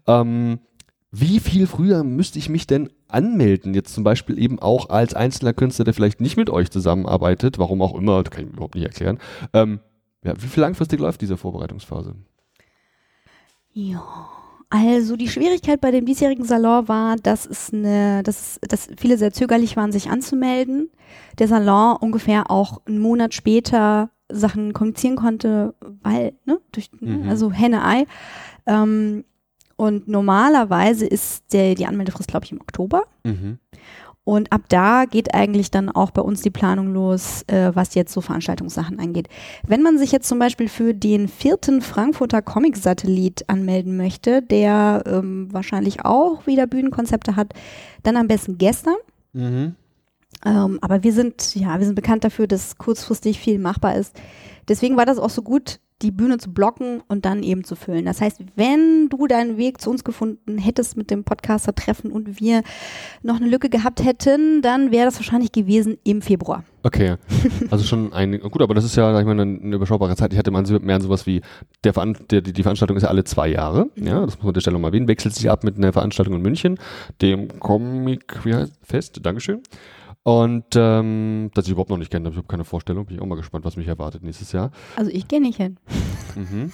[0.08, 0.60] Ähm,
[1.18, 3.74] wie viel früher müsste ich mich denn anmelden?
[3.74, 7.82] Jetzt zum Beispiel eben auch als einzelner Künstler, der vielleicht nicht mit euch zusammenarbeitet, warum
[7.82, 9.20] auch immer, das kann ich mir überhaupt nicht erklären.
[9.54, 9.80] Ähm,
[10.24, 12.16] ja, wie viel langfristig läuft diese Vorbereitungsphase?
[13.74, 14.04] Ja.
[14.70, 19.32] Also die Schwierigkeit bei dem diesjährigen Salon war, dass es eine, dass, dass viele sehr
[19.32, 20.90] zögerlich waren, sich anzumelden.
[21.40, 27.30] Der Salon ungefähr auch einen Monat später Sachen kommunizieren konnte, weil, ne, durch, Mhm.
[27.30, 28.06] also Henne-Ei.
[28.66, 29.24] Ähm,
[29.78, 33.04] und normalerweise ist der, die Anmeldefrist, glaube ich, im Oktober.
[33.24, 33.60] Mhm.
[34.26, 38.12] Und ab da geht eigentlich dann auch bei uns die Planung los, äh, was jetzt
[38.12, 39.30] so Veranstaltungssachen angeht.
[39.68, 45.54] Wenn man sich jetzt zum Beispiel für den vierten Frankfurter Comic-Satellit anmelden möchte, der ähm,
[45.54, 47.54] wahrscheinlich auch wieder Bühnenkonzepte hat,
[48.02, 48.96] dann am besten gestern.
[49.34, 49.76] Mhm.
[50.44, 54.20] Ähm, aber wir sind, ja, wir sind bekannt dafür, dass kurzfristig viel machbar ist.
[54.68, 58.06] Deswegen war das auch so gut, die Bühne zu blocken und dann eben zu füllen.
[58.06, 62.64] Das heißt, wenn du deinen Weg zu uns gefunden hättest mit dem Podcaster-Treffen und wir
[63.24, 66.66] noch eine Lücke gehabt hätten, dann wäre das wahrscheinlich gewesen im Februar.
[66.84, 67.16] Okay,
[67.72, 70.34] also schon ein, gut, aber das ist ja, sag ich mal, eine, eine überschaubare Zeit.
[70.34, 71.42] Ich hatte mal mehr sowas wie,
[71.84, 74.08] der, Veran der die, die Veranstaltung ist ja alle zwei Jahre, mhm.
[74.08, 76.36] ja, das muss man an der Stelle mal erwähnen, wechselt sich ab mit einer Veranstaltung
[76.36, 76.78] in München,
[77.22, 79.64] dem Comic, wie heißt, Fest, Dankeschön.
[80.28, 83.06] Und ähm, dass ich überhaupt noch nicht kenne, ich habe keine Vorstellung.
[83.06, 84.72] Bin ich auch mal gespannt, was mich erwartet nächstes Jahr.
[84.96, 85.78] Also ich gehe nicht hin.
[86.36, 86.72] Mhm.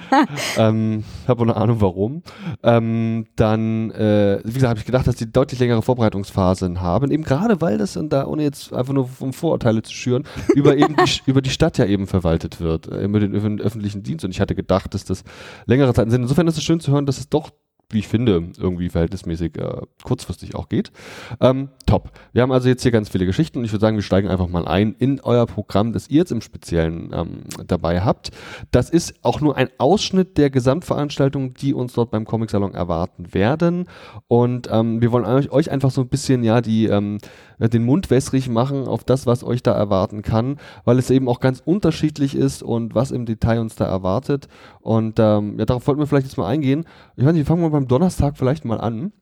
[0.56, 2.24] ähm, habe eine Ahnung warum.
[2.64, 7.12] Ähm, dann, äh, wie gesagt, habe ich gedacht, dass die deutlich längere Vorbereitungsphasen haben.
[7.12, 10.24] Eben gerade, weil das und da, ohne jetzt einfach nur um Vorurteile zu schüren,
[10.56, 14.24] über eben die, über die Stadt ja eben verwaltet wird, äh, über den öffentlichen Dienst.
[14.24, 15.22] Und ich hatte gedacht, dass das
[15.66, 16.22] längere Zeiten sind.
[16.22, 17.52] Insofern ist es schön zu hören, dass es doch
[17.90, 20.92] wie ich finde, irgendwie verhältnismäßig äh, kurzfristig auch geht.
[21.40, 22.10] Ähm, top.
[22.32, 24.48] Wir haben also jetzt hier ganz viele Geschichten und ich würde sagen, wir steigen einfach
[24.48, 28.30] mal ein in euer Programm, das ihr jetzt im Speziellen ähm, dabei habt.
[28.72, 33.32] Das ist auch nur ein Ausschnitt der Gesamtveranstaltungen, die uns dort beim Comic Salon erwarten
[33.32, 33.86] werden.
[34.26, 37.18] Und ähm, wir wollen euch einfach so ein bisschen ja die ähm,
[37.66, 41.40] den Mund wässrig machen auf das, was euch da erwarten kann, weil es eben auch
[41.40, 44.46] ganz unterschiedlich ist und was im Detail uns da erwartet.
[44.80, 46.84] Und ähm, ja, darauf wollten wir vielleicht jetzt mal eingehen.
[47.16, 49.12] Ich weiß nicht, fangen wir beim Donnerstag vielleicht mal an.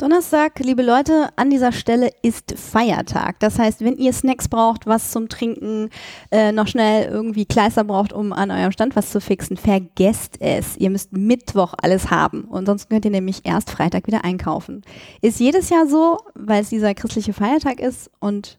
[0.00, 3.38] Donnerstag, liebe Leute, an dieser Stelle ist Feiertag.
[3.40, 5.90] Das heißt, wenn ihr Snacks braucht, was zum Trinken,
[6.30, 10.78] äh, noch schnell irgendwie Kleister braucht, um an eurem Stand was zu fixen, vergesst es.
[10.78, 12.44] Ihr müsst Mittwoch alles haben.
[12.44, 14.80] Und sonst könnt ihr nämlich erst Freitag wieder einkaufen.
[15.20, 18.10] Ist jedes Jahr so, weil es dieser christliche Feiertag ist.
[18.20, 18.58] Und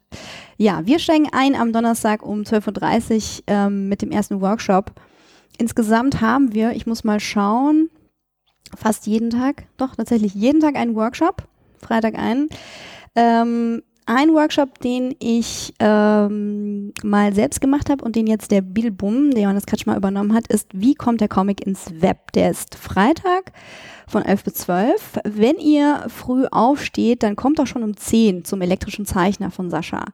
[0.57, 4.91] ja, wir steigen ein am Donnerstag um 12.30 Uhr ähm, mit dem ersten Workshop.
[5.57, 7.89] Insgesamt haben wir, ich muss mal schauen,
[8.77, 11.47] fast jeden Tag, doch tatsächlich jeden Tag einen Workshop,
[11.79, 12.49] Freitag einen.
[13.15, 18.91] Ähm, ein Workshop, den ich ähm, mal selbst gemacht habe und den jetzt der Bill
[18.91, 22.31] Bum, der Johannes Katschmer übernommen hat, ist, wie kommt der Comic ins Web?
[22.33, 23.53] Der ist Freitag
[24.07, 25.19] von 11 bis 12.
[25.23, 30.05] Wenn ihr früh aufsteht, dann kommt doch schon um 10 zum elektrischen Zeichner von Sascha.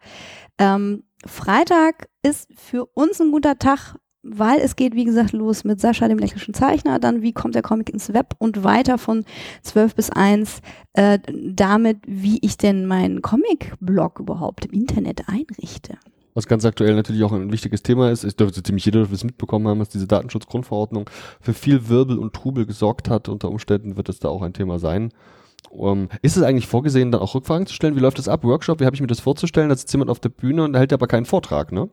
[0.59, 3.95] Ähm, Freitag ist für uns ein guter Tag,
[4.29, 7.61] weil es geht, wie gesagt, los mit Sascha, dem elektrischen Zeichner, dann wie kommt der
[7.61, 9.25] Comic ins Web und weiter von
[9.63, 10.61] 12 bis 1
[10.93, 15.97] äh, damit, wie ich denn meinen Comic-Blog überhaupt im Internet einrichte.
[16.33, 19.67] Was ganz aktuell natürlich auch ein wichtiges Thema ist, ich dürfte ziemlich jeder es mitbekommen
[19.67, 21.09] haben, dass diese Datenschutzgrundverordnung
[21.41, 23.27] für viel Wirbel und Trubel gesorgt hat.
[23.27, 25.11] Unter Umständen wird es da auch ein Thema sein.
[25.71, 27.95] Um, ähm, ist es eigentlich vorgesehen, dann auch Rückfragen zu stellen?
[27.95, 28.43] Wie läuft das ab?
[28.43, 28.79] Workshop?
[28.79, 29.69] Wie habe ich mir das vorzustellen?
[29.69, 31.89] Da sitzt jemand auf der Bühne und hält aber keinen Vortrag, ne?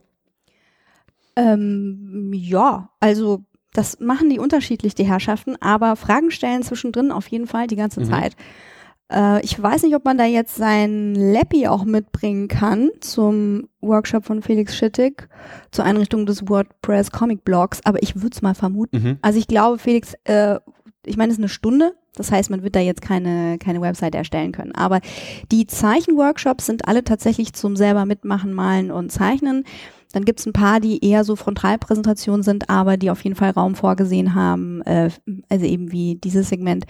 [1.36, 7.46] Ähm, ja, also das machen die unterschiedlich, die Herrschaften, aber Fragen stellen zwischendrin auf jeden
[7.46, 8.04] Fall die ganze mhm.
[8.04, 8.36] Zeit.
[9.12, 14.24] Äh, ich weiß nicht, ob man da jetzt sein Lappy auch mitbringen kann zum Workshop
[14.24, 15.28] von Felix Schittig
[15.70, 19.02] zur Einrichtung des WordPress Comic Blogs, aber ich würde es mal vermuten.
[19.02, 19.18] Mhm.
[19.22, 20.58] Also ich glaube, Felix, äh,
[21.04, 24.14] ich meine, es ist eine Stunde, das heißt, man wird da jetzt keine, keine Website
[24.14, 24.72] erstellen können.
[24.72, 25.00] Aber
[25.50, 29.64] die Zeichenworkshops sind alle tatsächlich zum selber mitmachen, malen und zeichnen.
[30.14, 33.50] Dann gibt es ein paar, die eher so Frontalpräsentationen sind, aber die auf jeden Fall
[33.50, 35.10] Raum vorgesehen haben, äh,
[35.48, 36.84] also eben wie dieses Segment,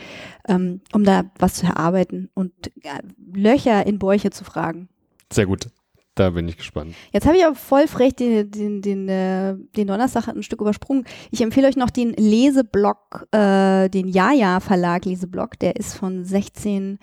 [0.47, 3.01] ähm, um da was zu erarbeiten und äh,
[3.33, 4.89] Löcher in Bäuche zu fragen.
[5.33, 5.69] Sehr gut.
[6.17, 6.95] Da bin ich gespannt.
[7.13, 11.05] Jetzt habe ich aber voll frech den, den, den, äh, den Donnerstag ein Stück übersprungen.
[11.31, 15.59] Ich empfehle euch noch den Leseblog, äh, den Jaja Verlag Leseblog.
[15.59, 16.99] Der ist von 16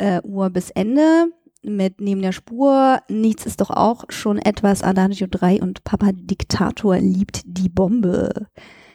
[0.00, 1.28] äh, Uhr bis Ende
[1.62, 6.98] mit Neben der Spur, nichts ist doch auch schon etwas, Adagio 3 und Papa Diktator
[6.98, 8.46] liebt die Bombe.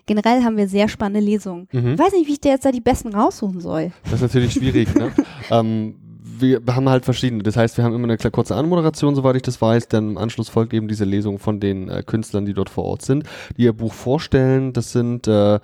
[0.08, 1.68] Generell haben wir sehr spannende Lesungen.
[1.72, 1.94] Mhm.
[1.94, 3.92] Ich weiß nicht, wie ich dir jetzt da die besten raussuchen soll.
[4.04, 5.12] Das ist natürlich schwierig, ne?
[5.50, 5.96] ähm,
[6.40, 7.44] wir haben halt verschiedene.
[7.44, 9.88] Das heißt, wir haben immer eine kurze Anmoderation, soweit ich das weiß.
[9.88, 13.04] Dann im Anschluss folgt eben diese Lesung von den äh, Künstlern, die dort vor Ort
[13.04, 13.24] sind,
[13.58, 14.74] die ihr Buch vorstellen.
[14.74, 15.60] Das sind äh,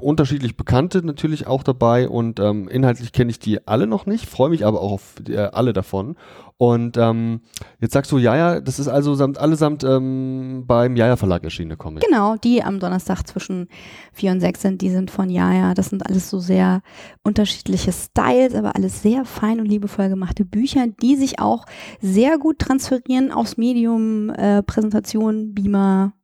[0.00, 4.50] unterschiedlich Bekannte natürlich auch dabei und ähm, inhaltlich kenne ich die alle noch nicht, freue
[4.50, 6.16] mich aber auch auf äh, alle davon.
[6.58, 7.42] Und ähm,
[7.80, 12.02] jetzt sagst du, Jaja, das ist also samt, allesamt ähm, beim Jaja Verlag erschienene Comic.
[12.02, 13.68] Genau, die am Donnerstag zwischen
[14.12, 15.74] vier und sechs sind, die sind von Jaja.
[15.74, 16.80] Das sind alles so sehr
[17.22, 21.66] unterschiedliche Styles, aber alles sehr fein und liebevoll gemachte Bücher, die sich auch
[22.00, 26.14] sehr gut transferieren aufs Medium, äh, Präsentation, Beamer,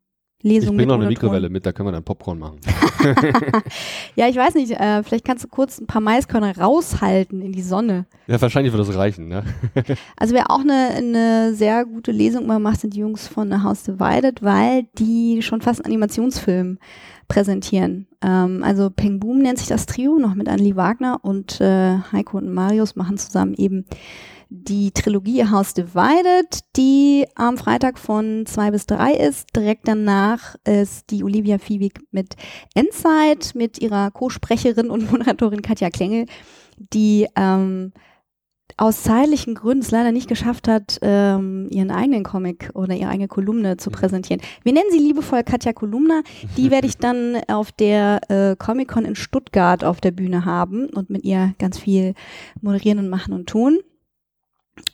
[0.43, 0.75] Lesung.
[0.75, 2.59] Ich bringe noch eine Mikrowelle mit, da können wir dann Popcorn machen.
[4.17, 7.63] ja, ich weiß nicht, äh, vielleicht kannst du kurz ein paar Maiskörner raushalten in die
[7.63, 8.07] Sonne.
[8.27, 9.45] Ja, wahrscheinlich wird das reichen, ne?
[10.17, 13.63] also wer auch eine, eine sehr gute Lesung mal macht, sind die Jungs von The
[13.63, 16.79] House Divided, weil die schon fast einen Animationsfilm
[17.29, 18.07] präsentieren.
[18.23, 22.39] Ähm, also Peng Boom nennt sich das Trio, noch mit Anli Wagner und äh, Heiko
[22.39, 23.87] und Marius machen zusammen eben
[24.55, 29.49] die Trilogie House Divided, die am Freitag von zwei bis drei ist.
[29.57, 32.37] Direkt danach ist die Olivia Fiebig mit
[32.75, 36.27] Endzeit, mit ihrer Co-Sprecherin und Moderatorin Katja Klengel,
[36.77, 37.93] die ähm,
[38.77, 43.29] aus zeitlichen Gründen es leider nicht geschafft hat, ähm, ihren eigenen Comic oder ihre eigene
[43.29, 43.95] Kolumne zu mhm.
[43.95, 44.43] präsentieren.
[44.65, 46.23] Wir nennen sie liebevoll Katja Kolumna.
[46.57, 51.11] Die werde ich dann auf der äh, Comic-Con in Stuttgart auf der Bühne haben und
[51.11, 52.15] mit ihr ganz viel
[52.61, 53.81] moderieren und machen und tun.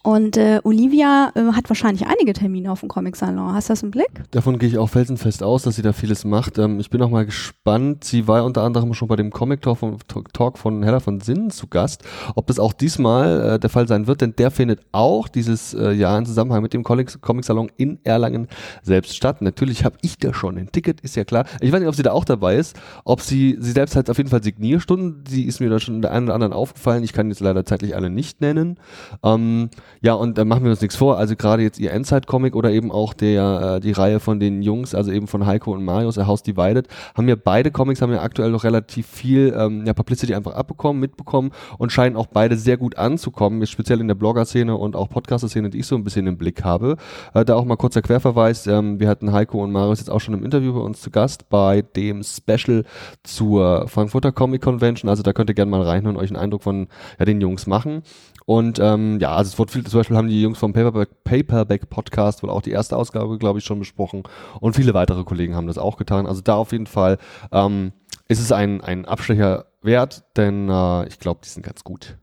[0.02, 3.52] Und äh, Olivia äh, hat wahrscheinlich einige Termine auf dem Comic-Salon.
[3.52, 4.08] Hast du das im Blick?
[4.30, 6.58] Davon gehe ich auch felsenfest aus, dass sie da vieles macht.
[6.58, 8.04] Ähm, ich bin auch mal gespannt.
[8.04, 9.98] Sie war unter anderem schon bei dem Comic-Talk von,
[10.32, 12.02] Talk von Hella von Sinnen zu Gast.
[12.34, 15.92] Ob das auch diesmal äh, der Fall sein wird, denn der findet auch dieses äh,
[15.92, 18.48] Jahr in Zusammenhang mit dem Comic-Salon in Erlangen
[18.82, 19.42] selbst statt.
[19.42, 21.44] Natürlich habe ich da schon ein Ticket, ist ja klar.
[21.60, 22.76] Ich weiß nicht, ob sie da auch dabei ist.
[23.04, 25.24] Ob sie, sie selbst hat auf jeden Fall Signierstunden.
[25.28, 27.04] Sie ist mir da schon der einen oder anderen aufgefallen.
[27.04, 28.80] Ich kann jetzt leider zeitlich alle nicht nennen.
[29.22, 29.67] Ähm,
[30.00, 31.18] ja, und da machen wir uns nichts vor.
[31.18, 34.94] Also gerade jetzt ihr Endzeit-Comic oder eben auch der, äh, die Reihe von den Jungs,
[34.94, 38.22] also eben von Heiko und Marius, A House Divided, haben ja beide Comics, haben ja
[38.22, 42.76] aktuell noch relativ viel ähm, ja, Publicity einfach abbekommen, mitbekommen und scheinen auch beide sehr
[42.76, 46.36] gut anzukommen, speziell in der Blogger-Szene und auch Podcaster-Szene, die ich so ein bisschen im
[46.36, 46.96] Blick habe.
[47.34, 50.34] Äh, da auch mal kurzer Querverweis, ähm, wir hatten Heiko und Marius jetzt auch schon
[50.34, 52.84] im Interview bei uns zu Gast bei dem Special
[53.22, 56.62] zur Frankfurter Comic Convention, also da könnt ihr gerne mal reinhören und euch einen Eindruck
[56.62, 58.02] von ja, den Jungs machen.
[58.48, 61.90] Und ähm, ja, also es wurde viel, zum Beispiel haben die Jungs vom Paperback, Paperback
[61.90, 64.22] Podcast wohl auch die erste Ausgabe, glaube ich, schon besprochen.
[64.58, 66.26] Und viele weitere Kollegen haben das auch getan.
[66.26, 67.18] Also da auf jeden Fall
[67.52, 67.92] ähm,
[68.26, 72.16] ist es ein, ein Abstecher wert, denn äh, ich glaube, die sind ganz gut.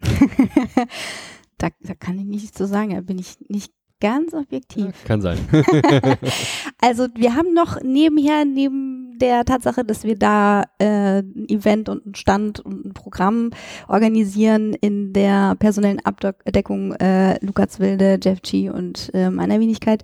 [1.58, 5.04] da, da kann ich nichts zu sagen, da bin ich nicht ganz objektiv.
[5.04, 5.38] Kann sein.
[6.80, 12.06] also wir haben noch nebenher, neben der Tatsache, dass wir da äh, ein Event und
[12.06, 13.50] ein Stand und ein Programm
[13.88, 20.02] organisieren in der personellen Abdeckung äh, Lukas Wilde, Jeff G und äh, meiner Wenigkeit,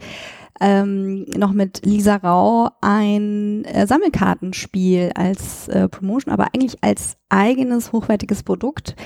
[0.61, 7.93] ähm, noch mit Lisa Rau ein äh, Sammelkartenspiel als äh, Promotion, aber eigentlich als eigenes
[7.93, 8.97] hochwertiges Produkt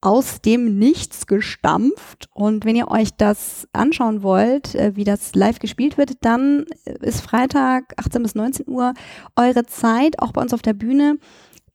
[0.00, 2.28] aus dem Nichts gestampft.
[2.32, 6.66] Und wenn ihr euch das anschauen wollt, äh, wie das live gespielt wird, dann
[7.00, 8.94] ist Freitag 18 bis 19 Uhr
[9.36, 11.18] eure Zeit, auch bei uns auf der Bühne.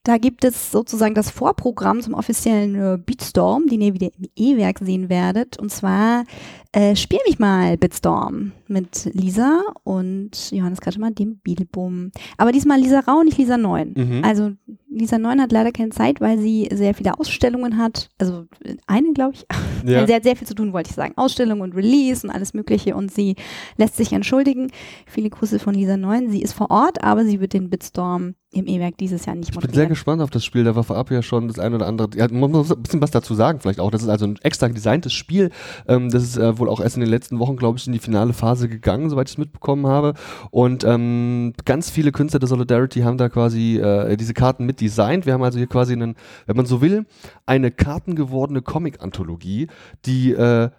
[0.04, 4.80] Da gibt es sozusagen das Vorprogramm zum offiziellen äh, Beatstorm, den ihr wieder im E-Werk
[4.80, 5.60] sehen werdet.
[5.60, 6.24] Und zwar
[6.72, 12.12] äh, Spiel mich mal, Bitstorm, mit Lisa und Johannes Kretschmer, dem Beetlebum.
[12.38, 13.94] Aber diesmal Lisa Rau, nicht Lisa Neun.
[13.96, 14.24] Mhm.
[14.24, 14.52] Also
[14.90, 18.10] Lisa Neun hat leider keine Zeit, weil sie sehr viele Ausstellungen hat.
[18.18, 18.46] Also
[18.88, 19.46] eine, glaube ich.
[19.84, 20.06] Ja.
[20.06, 21.14] sie hat sehr viel zu tun, wollte ich sagen.
[21.16, 22.96] Ausstellung und Release und alles Mögliche.
[22.96, 23.36] Und sie
[23.78, 24.72] lässt sich entschuldigen.
[25.08, 26.30] Viele Grüße von Lisa Neun.
[26.30, 29.70] Sie ist vor Ort, aber sie wird den Bitstorm im E-Werk dieses Jahr nicht moderieren.
[29.70, 30.66] Ich bin sehr gespannt auf das Spiel.
[30.66, 32.10] Da war vorab ja schon das eine oder andere.
[32.16, 33.90] Ja, man muss ein bisschen was dazu sagen, vielleicht auch.
[33.90, 35.50] Das ist also ein extra designtes Spiel.
[35.88, 38.00] Ähm, das ist äh, wohl auch erst in den letzten Wochen, glaube ich, in die
[38.00, 40.14] finale Phase gegangen, soweit ich es mitbekommen habe.
[40.50, 45.26] Und ähm, ganz viele Künstler der Solidarity haben da quasi äh, diese Karten mit designt.
[45.26, 47.06] Wir haben also hier quasi einen, wenn man so will,
[47.46, 49.68] eine kartengewordene Comic-Anthologie,
[50.06, 50.70] die äh,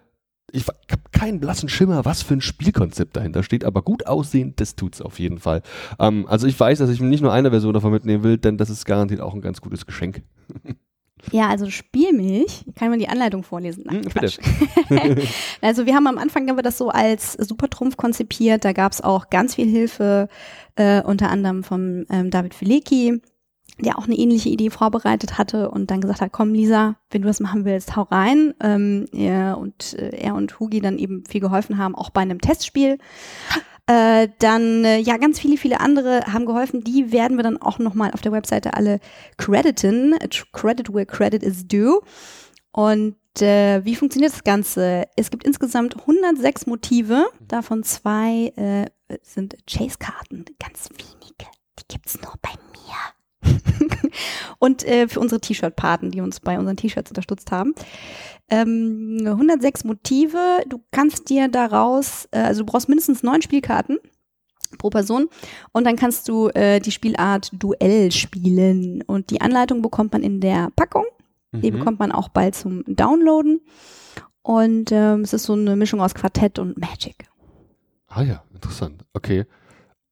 [0.53, 4.75] ich habe keinen blassen Schimmer, was für ein Spielkonzept dahinter steht, aber gut aussehen, das
[4.75, 5.63] tut's auf jeden Fall.
[5.99, 8.69] Ähm, also ich weiß, dass ich nicht nur eine Version davon mitnehmen will, denn das
[8.69, 10.21] ist garantiert auch ein ganz gutes Geschenk.
[11.31, 13.83] Ja, also Spielmilch, ich kann mal die Anleitung vorlesen.
[13.85, 14.03] Nein,
[14.87, 15.17] hm,
[15.61, 18.65] also wir haben am Anfang haben wir das so als Supertrumpf konzipiert.
[18.65, 20.27] Da gab es auch ganz viel Hilfe,
[20.75, 23.21] äh, unter anderem von ähm, David Filecki,
[23.79, 27.27] der auch eine ähnliche Idee vorbereitet hatte und dann gesagt hat, komm Lisa, wenn du
[27.27, 28.53] das machen willst, hau rein.
[28.61, 32.41] Ähm, er und äh, er und Hugi dann eben viel geholfen haben, auch bei einem
[32.41, 32.97] Testspiel.
[33.85, 36.83] Äh, dann, äh, ja, ganz viele, viele andere haben geholfen.
[36.83, 38.99] Die werden wir dann auch nochmal auf der Webseite alle
[39.37, 40.15] crediten.
[40.53, 42.01] Credit where credit is due.
[42.71, 45.05] Und äh, wie funktioniert das Ganze?
[45.15, 48.85] Es gibt insgesamt 106 Motive, davon zwei äh,
[49.21, 51.51] sind Chase-Karten, ganz wenige.
[51.79, 53.22] Die gibt's nur bei mir.
[54.59, 57.73] und äh, für unsere T-Shirt-Paten, die uns bei unseren T-Shirts unterstützt haben.
[58.49, 60.63] Ähm, 106 Motive.
[60.67, 63.97] Du kannst dir daraus, äh, also du brauchst mindestens neun Spielkarten
[64.77, 65.29] pro Person
[65.71, 70.41] und dann kannst du äh, die Spielart Duell spielen und die Anleitung bekommt man in
[70.41, 71.05] der Packung.
[71.51, 71.61] Mhm.
[71.61, 73.61] Die bekommt man auch bald zum Downloaden
[74.41, 77.27] und ähm, es ist so eine Mischung aus Quartett und Magic.
[78.07, 79.05] Ah ja, interessant.
[79.13, 79.45] Okay.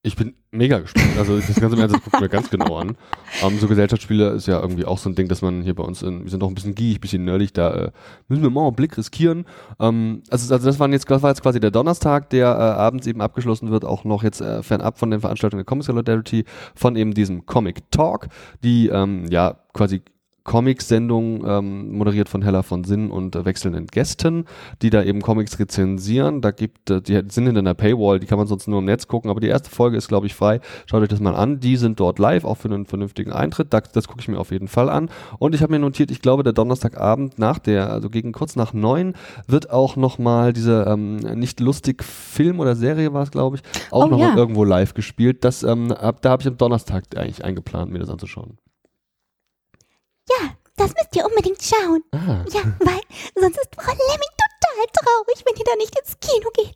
[0.04, 1.16] Ich bin mega gespannt.
[1.16, 2.98] Also das ganze Ernst, das gucken wir ganz genau an.
[3.44, 6.02] Um, so Gesellschaftsspiele ist ja irgendwie auch so ein Ding, dass man hier bei uns,
[6.02, 7.92] in, wir sind auch ein bisschen geekig, ein bisschen nerdig, da äh,
[8.28, 9.46] müssen wir mal einen Blick riskieren.
[9.78, 13.06] Um, also, also das, waren jetzt, das war jetzt quasi der Donnerstag, der äh, abends
[13.06, 16.96] eben abgeschlossen wird, auch noch jetzt äh, fernab von den Veranstaltungen der Comic Solidarity, von
[16.96, 18.28] eben diesem Comic Talk,
[18.64, 20.02] die ähm, ja quasi
[20.44, 24.46] Comics-Sendung, ähm, moderiert von Hella von Sinn und äh, wechselnden Gästen,
[24.82, 26.42] die da eben Comics rezensieren.
[26.42, 29.08] Da gibt, äh, die sind hinter einer Paywall, die kann man sonst nur im Netz
[29.08, 30.60] gucken, aber die erste Folge ist, glaube ich, frei.
[30.86, 31.60] Schaut euch das mal an.
[31.60, 33.74] Die sind dort live, auch für einen vernünftigen Eintritt.
[33.74, 35.10] Das, das gucke ich mir auf jeden Fall an.
[35.40, 38.74] Und ich habe mir notiert, ich glaube, der Donnerstagabend nach der, also gegen kurz nach
[38.74, 39.14] neun,
[39.48, 43.62] wird auch nochmal diese ähm, nicht lustig Film oder Serie war es, glaube ich,
[43.92, 44.36] auch Oh, nochmal ja.
[44.36, 45.44] irgendwo live gespielt.
[45.46, 48.58] Das, ähm, ab, da habe ich am Donnerstag eigentlich eingeplant, mir das anzuschauen.
[50.78, 52.02] Das müsst ihr unbedingt schauen.
[52.12, 52.44] Ah.
[52.52, 53.02] Ja, weil
[53.36, 56.76] sonst ist Frau Lemming total traurig, wenn ihr da nicht ins Kino geht.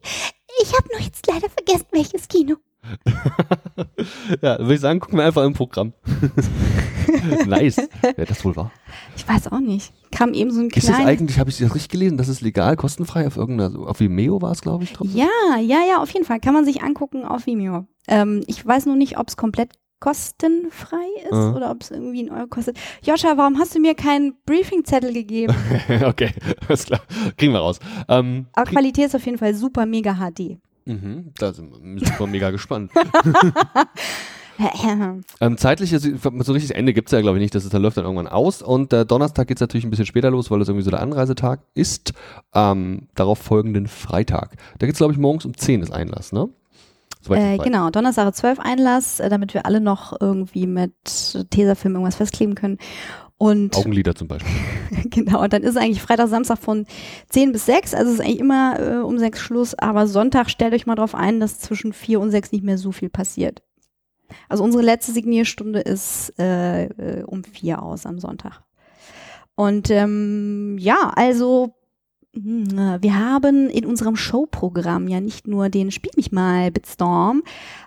[0.62, 2.56] Ich habe nur jetzt leider vergessen, welches Kino.
[4.42, 5.94] ja, würde ich sagen, gucken wir einfach im Programm.
[7.48, 7.78] nice.
[8.16, 8.72] Wer das wohl war.
[9.16, 9.92] Ich weiß auch nicht.
[10.12, 11.08] Kam eben so ein Ist das kleines.
[11.08, 14.52] eigentlich, habe ich das richtig gelesen, das ist legal, kostenfrei auf irgendeiner, auf Vimeo war
[14.52, 15.08] es, glaube ich, drauf?
[15.12, 15.28] Ja,
[15.60, 16.40] ja, ja, auf jeden Fall.
[16.40, 17.88] Kann man sich angucken auf Vimeo.
[18.08, 19.72] Ähm, ich weiß nur nicht, ob es komplett
[20.06, 21.54] kostenfrei ist Ah.
[21.56, 22.78] oder ob es irgendwie einen Euro kostet.
[23.04, 25.54] Joscha, warum hast du mir keinen Briefingzettel gegeben?
[26.06, 26.32] okay,
[26.68, 27.02] alles klar.
[27.38, 27.80] Kriegen wir raus.
[28.08, 30.60] Ähm, Aber Qualität ist auf jeden Fall super mega HD.
[30.86, 32.92] mhm, da sind wir super mega gespannt.
[35.42, 37.54] Ähm, zeitlich, also, so richtig Ende gibt es ja, glaube ich, nicht.
[37.54, 38.62] Das ist, da läuft dann irgendwann aus.
[38.62, 41.02] Und äh, Donnerstag geht es natürlich ein bisschen später los, weil das irgendwie so der
[41.02, 42.14] Anreisetag ist.
[42.54, 44.56] Ähm, darauf folgenden Freitag.
[44.80, 46.48] Da geht es, glaube ich, morgens um 10 ist Einlass, ne?
[47.30, 50.94] Äh, genau, Donnerstag 12 Einlass, äh, damit wir alle noch irgendwie mit
[51.50, 52.78] Tesafilm irgendwas festkleben können.
[53.38, 54.54] Und Augenlider zum Beispiel.
[55.10, 56.86] genau, und dann ist eigentlich Freitag, Samstag von
[57.30, 60.74] 10 bis 6, also es ist eigentlich immer äh, um 6 Schluss, aber Sonntag stellt
[60.74, 63.62] euch mal drauf ein, dass zwischen 4 und 6 nicht mehr so viel passiert.
[64.48, 68.64] Also unsere letzte Signierstunde ist äh, äh, um 4 aus am Sonntag.
[69.56, 71.74] Und ähm, ja, also
[72.36, 77.44] wir haben in unserem Showprogramm ja nicht nur den Spiel mich mal Bitstorm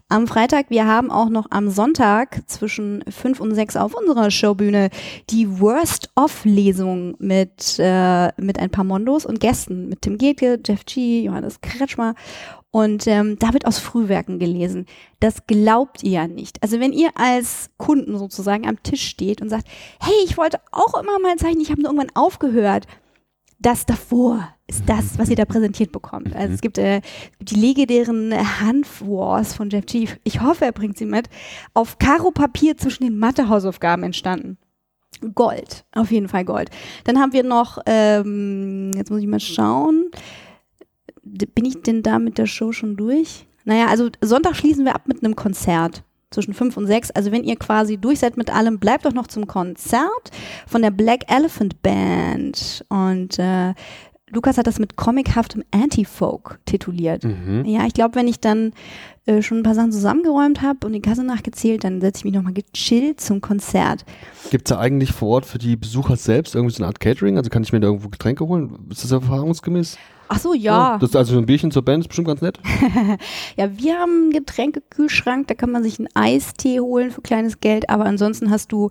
[0.09, 4.89] am Freitag, wir haben auch noch am Sonntag zwischen 5 und 6 auf unserer Showbühne
[5.29, 11.25] die Worst-of-Lesung mit, äh, mit ein paar Mondos und Gästen, mit Tim Getke, Jeff G.,
[11.25, 12.15] Johannes Kretschmer
[12.71, 14.87] und ähm, da wird aus Frühwerken gelesen.
[15.21, 16.63] Das glaubt ihr ja nicht.
[16.63, 19.67] Also wenn ihr als Kunden sozusagen am Tisch steht und sagt,
[20.01, 22.87] hey, ich wollte auch immer mal zeichnen, ich habe nur irgendwann aufgehört.
[23.59, 26.35] Das davor ist das, was ihr da präsentiert bekommt.
[26.35, 27.01] Also es gibt äh,
[27.41, 30.09] die legendären Handwars von Jeff G.
[30.25, 31.29] Ich hoffe, er bringt sie mit.
[31.75, 34.59] Auf Karo-Papier zwischen den Mathe-Hausaufgaben entstanden.
[35.35, 36.71] Gold, auf jeden Fall Gold.
[37.05, 40.11] Dann haben wir noch, ähm, jetzt muss ich mal schauen,
[41.25, 43.47] bin ich denn da mit der Show schon durch?
[43.65, 47.11] Naja, also Sonntag schließen wir ab mit einem Konzert zwischen fünf und sechs.
[47.11, 50.31] Also wenn ihr quasi durch seid mit allem, bleibt doch noch zum Konzert
[50.67, 52.85] von der Black Elephant Band.
[52.89, 53.75] Und äh,
[54.31, 57.25] Lukas hat das mit comichaftem Anti-Folk tituliert.
[57.25, 57.65] Mhm.
[57.65, 58.73] Ja, ich glaube, wenn ich dann
[59.27, 62.35] äh, schon ein paar Sachen zusammengeräumt habe und die Kasse nachgezählt, dann setze ich mich
[62.35, 64.05] nochmal gechillt zum Konzert.
[64.51, 67.39] Gibt es da eigentlich vor Ort für die Besucher selbst irgendwie so eine Art Catering?
[67.39, 68.87] Also kann ich mir da irgendwo Getränke holen?
[68.91, 69.97] Ist das erfahrungsgemäß?
[70.31, 70.99] Ach so, ja.
[71.01, 72.59] Das ist also so ein Bierchen zur Band ist bestimmt ganz nett.
[73.57, 77.89] Ja, wir haben einen Getränkekühlschrank, da kann man sich einen Eistee holen für kleines Geld,
[77.91, 78.91] aber ansonsten hast du,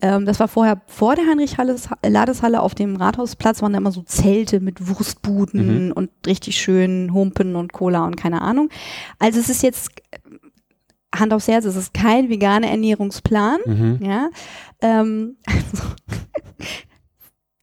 [0.00, 4.60] ähm, das war vorher vor der Heinrich-Ladeshalle auf dem Rathausplatz, waren da immer so Zelte
[4.60, 8.68] mit Wurstbuden und richtig schön Humpen und Cola und keine Ahnung.
[9.18, 9.90] Also es ist jetzt,
[11.14, 13.98] Hand aufs Herz, es ist kein veganer Ernährungsplan, Mhm.
[14.02, 14.28] ja.
[14.80, 15.84] Ähm, also,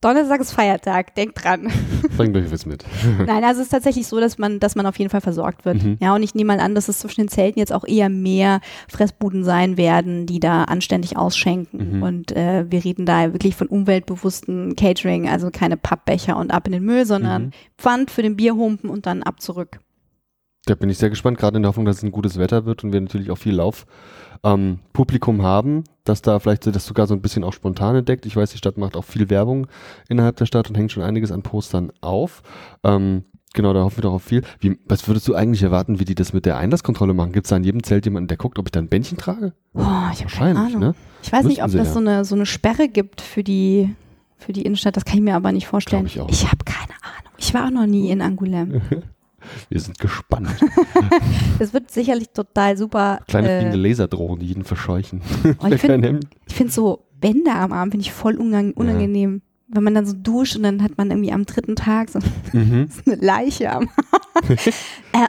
[0.06, 1.72] Donnerstag ist Feiertag, denkt dran.
[2.16, 2.86] Bringt euch was mit.
[3.26, 5.82] Nein, also es ist tatsächlich so, dass man, dass man auf jeden Fall versorgt wird.
[5.82, 5.98] Mhm.
[6.00, 8.60] Ja, und ich nehme mal an, dass es zwischen den Zelten jetzt auch eher mehr
[8.88, 11.98] Fressbuden sein werden, die da anständig ausschenken.
[11.98, 12.04] Mhm.
[12.04, 16.74] Und äh, wir reden da wirklich von umweltbewussten Catering, also keine Pappbecher und ab in
[16.74, 17.52] den Müll, sondern Mhm.
[17.80, 19.80] Pfand für den Bierhumpen und dann ab zurück.
[20.68, 22.84] Da bin ich sehr gespannt, gerade in der Hoffnung, dass es ein gutes Wetter wird
[22.84, 23.86] und wir natürlich auch viel Lauf.
[24.44, 24.80] Ähm,
[25.42, 28.26] haben, dass da vielleicht das sogar so ein bisschen auch spontan entdeckt.
[28.26, 29.68] Ich weiß, die Stadt macht auch viel Werbung
[30.10, 32.42] innerhalb der Stadt und hängt schon einiges an Postern auf.
[32.84, 34.42] Ähm, genau, da hoffen wir doch auf viel.
[34.60, 37.32] Wie, was würdest du eigentlich erwarten, wie die das mit der Einlasskontrolle machen?
[37.32, 39.54] Gibt es da in jedem Zelt jemanden, der guckt, ob ich da ein Bändchen trage?
[39.76, 39.82] Oh,
[40.14, 40.80] ich Wahrscheinlich, Ahnung.
[40.80, 40.96] ne?
[41.22, 41.94] Ich weiß nicht, Müssten ob sie das ja.
[41.94, 43.96] so eine, so eine Sperre gibt für die,
[44.38, 44.96] für die Innenstadt.
[44.98, 46.06] Das kann ich mir aber nicht vorstellen.
[46.06, 46.52] Glaub ich auch.
[46.52, 47.34] habe keine Ahnung.
[47.38, 48.82] Ich war auch noch nie in Angoulême.
[49.70, 50.50] Wir sind gespannt.
[51.60, 53.20] Es wird sicherlich total super.
[53.28, 55.22] Kleine äh, fliegende Laserdrohnen, die jeden verscheuchen.
[55.60, 59.42] Oh, ich finde find so Bänder am Arm finde ich voll unang unangenehm.
[59.68, 62.20] Wenn man dann so duscht und dann hat man irgendwie am dritten Tag so
[62.54, 62.90] mhm.
[63.06, 64.58] eine Leiche am Arm.
[65.14, 65.28] äh,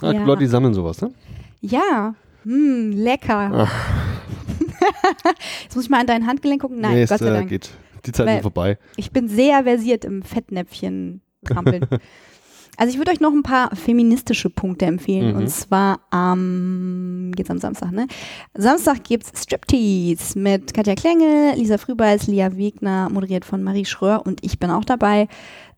[0.00, 0.24] ah, ja.
[0.24, 1.12] Leute, die sammeln sowas, ne?
[1.60, 3.68] ja, Hm, lecker.
[5.62, 6.80] Jetzt muss ich mal an dein Handgelenk gucken.
[6.80, 7.48] Nein, nee, Gott sei Dank.
[7.48, 7.70] geht.
[8.04, 8.78] Die Zeit ist vorbei.
[8.96, 11.86] Ich bin sehr versiert im Fettnäpfchen trampeln.
[12.82, 15.34] Also ich würde euch noch ein paar feministische Punkte empfehlen.
[15.34, 15.36] Mhm.
[15.36, 18.08] Und zwar am, geht's am Samstag, ne?
[18.54, 24.44] Samstag gibt's Striptease mit Katja Klengel, Lisa Frühbeiß, Lia Wegner, moderiert von Marie Schröer und
[24.44, 25.28] ich bin auch dabei.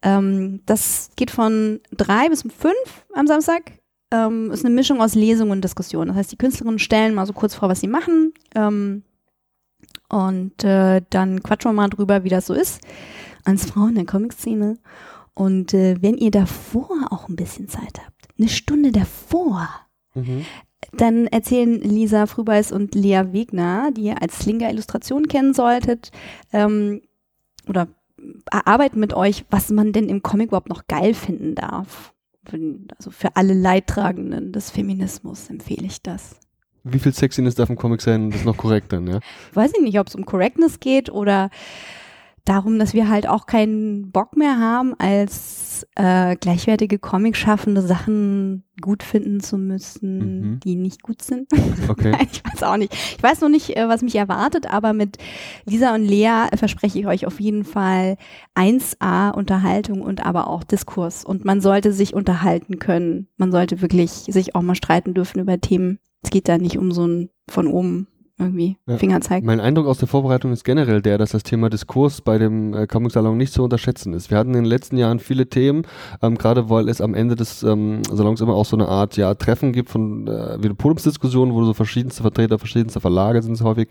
[0.01, 3.73] Ähm, das geht von drei bis fünf am Samstag.
[4.11, 6.09] Ähm, ist eine Mischung aus Lesung und Diskussion.
[6.09, 8.33] Das heißt, die Künstlerinnen stellen mal so kurz vor, was sie machen.
[8.55, 9.03] Ähm,
[10.09, 12.81] und äh, dann quatschen wir mal drüber, wie das so ist
[13.45, 14.79] als Frau in der Comic-Szene.
[15.35, 19.69] Und äh, wenn ihr davor auch ein bisschen Zeit habt, eine Stunde davor,
[20.17, 20.45] Mhm.
[20.93, 26.13] dann erzählen Lisa Frühbeiß und Lea Wegner, die ihr als Slinger-Illustration kennen solltet,
[26.53, 27.01] ähm,
[27.67, 27.89] oder
[28.51, 32.15] erarbeiten mit euch, was man denn im Comic überhaupt noch geil finden darf.
[32.97, 36.37] Also für alle Leidtragenden des Feminismus empfehle ich das.
[36.85, 38.31] Wie viel Sexiness darf im Comic sein?
[38.31, 39.19] Das ist noch korrekt dann, ja?
[39.55, 41.51] weiß ich nicht, ob es um Correctness geht oder
[42.45, 49.03] darum, dass wir halt auch keinen Bock mehr haben, als äh, gleichwertige Comic-schaffende Sachen gut
[49.03, 50.61] finden zu müssen, Mhm.
[50.61, 51.49] die nicht gut sind.
[51.89, 52.11] Okay.
[52.13, 52.93] Nein, ich weiß auch nicht.
[52.93, 55.17] Ich weiß noch nicht, äh, was mich erwartet, aber mit
[55.65, 58.17] Lisa und Lea verspreche ich euch auf jeden Fall
[58.55, 61.25] 1A Unterhaltung und aber auch Diskurs.
[61.25, 63.29] Und man sollte sich unterhalten können.
[63.37, 65.99] Man sollte wirklich sich auch mal streiten dürfen über Themen.
[66.23, 68.07] Es geht da nicht um so ein von oben
[68.39, 68.99] irgendwie Ja.
[68.99, 69.45] Fingerzeig.
[69.45, 72.87] Mein Eindruck aus der Vorbereitung ist generell der, dass das Thema Diskurs bei dem äh,
[72.87, 74.31] Comic-Salon nicht zu unterschätzen ist.
[74.31, 75.83] Wir hatten in den letzten Jahren viele Themen,
[76.21, 79.35] ähm, gerade weil es am Ende des ähm, Salons immer auch so eine Art ja,
[79.35, 83.89] Treffen gibt von äh, wie eine Podiumsdiskussion, wo so verschiedenste Vertreter verschiedenster Verlage sind häufig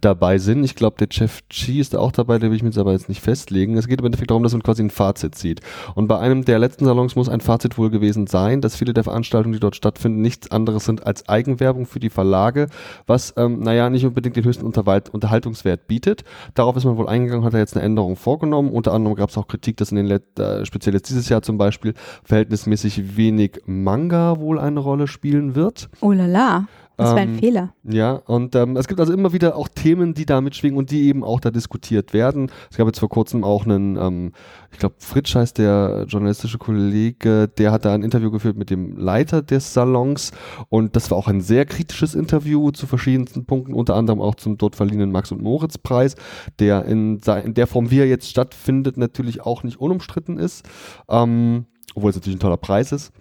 [0.00, 0.64] dabei sind.
[0.64, 2.92] Ich glaube, der Jeff G ist da auch dabei, der will ich mir jetzt aber
[2.92, 3.76] jetzt nicht festlegen.
[3.76, 5.60] Es geht im Endeffekt darum, dass man quasi ein Fazit zieht.
[5.94, 9.04] Und bei einem der letzten Salons muss ein Fazit wohl gewesen sein, dass viele der
[9.04, 12.66] Veranstaltungen, die dort stattfinden, nichts anderes sind als Eigenwerbung für die Verlage,
[13.06, 16.24] was, ähm, naja, nicht unbedingt den höchsten Unterhaltungswert bietet.
[16.54, 18.70] Darauf ist man wohl eingegangen, hat er jetzt eine Änderung vorgenommen.
[18.70, 21.42] Unter anderem gab es auch Kritik, dass in den Let äh, speziell jetzt dieses Jahr
[21.42, 25.88] zum Beispiel verhältnismäßig wenig Manga wohl eine Rolle spielen wird.
[26.00, 26.66] Oh la la,
[26.96, 27.74] das war ein Ähm, Fehler.
[27.82, 31.08] Ja, und ähm, es gibt also immer wieder auch Themen, die da mitschwingen und die
[31.08, 32.50] eben auch da diskutiert werden.
[32.70, 34.32] Es gab jetzt vor kurzem auch einen, ähm,
[34.72, 38.96] ich glaube, Fritsch heißt der journalistische Kollege, der hat da ein Interview geführt mit dem
[38.96, 40.32] Leiter des Salons
[40.68, 44.56] und das war auch ein sehr kritisches Interview zu verschiedensten Punkten, unter anderem auch zum
[44.58, 46.14] dort verliehenen Max- und Moritz-Preis,
[46.58, 50.64] der in, in der Form, wie er jetzt stattfindet, natürlich auch nicht unumstritten ist,
[51.08, 53.12] ähm, obwohl es natürlich ein toller Preis ist.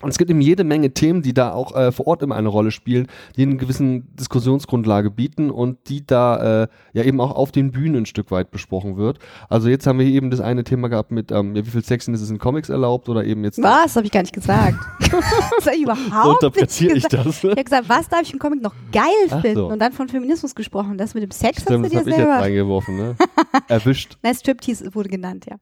[0.00, 2.48] Und es gibt eben jede Menge Themen, die da auch äh, vor Ort immer eine
[2.48, 7.50] Rolle spielen, die eine gewissen Diskussionsgrundlage bieten und die da äh, ja eben auch auf
[7.50, 9.18] den Bühnen ein Stück weit besprochen wird.
[9.48, 12.22] Also jetzt haben wir eben das eine Thema gehabt mit, ähm, ja, wie viel Sexiness
[12.22, 13.96] ist in Comics erlaubt oder eben jetzt Was?
[13.96, 14.76] Habe ich gar nicht gesagt.
[15.00, 17.26] das habe ich überhaupt interpretiere nicht ich gesagt.
[17.26, 17.42] das.
[17.42, 19.58] Ich habe gesagt, was darf ich im Comic noch geil Ach finden?
[19.58, 19.66] so.
[19.68, 20.96] Und dann von Feminismus gesprochen.
[20.96, 22.40] Das mit dem Sex Stimmt, hast das du dir ich jetzt selber.
[22.40, 23.16] reingeworfen, ne?
[23.68, 24.16] Erwischt.
[24.22, 25.56] Nein, Striptease wurde genannt, ja.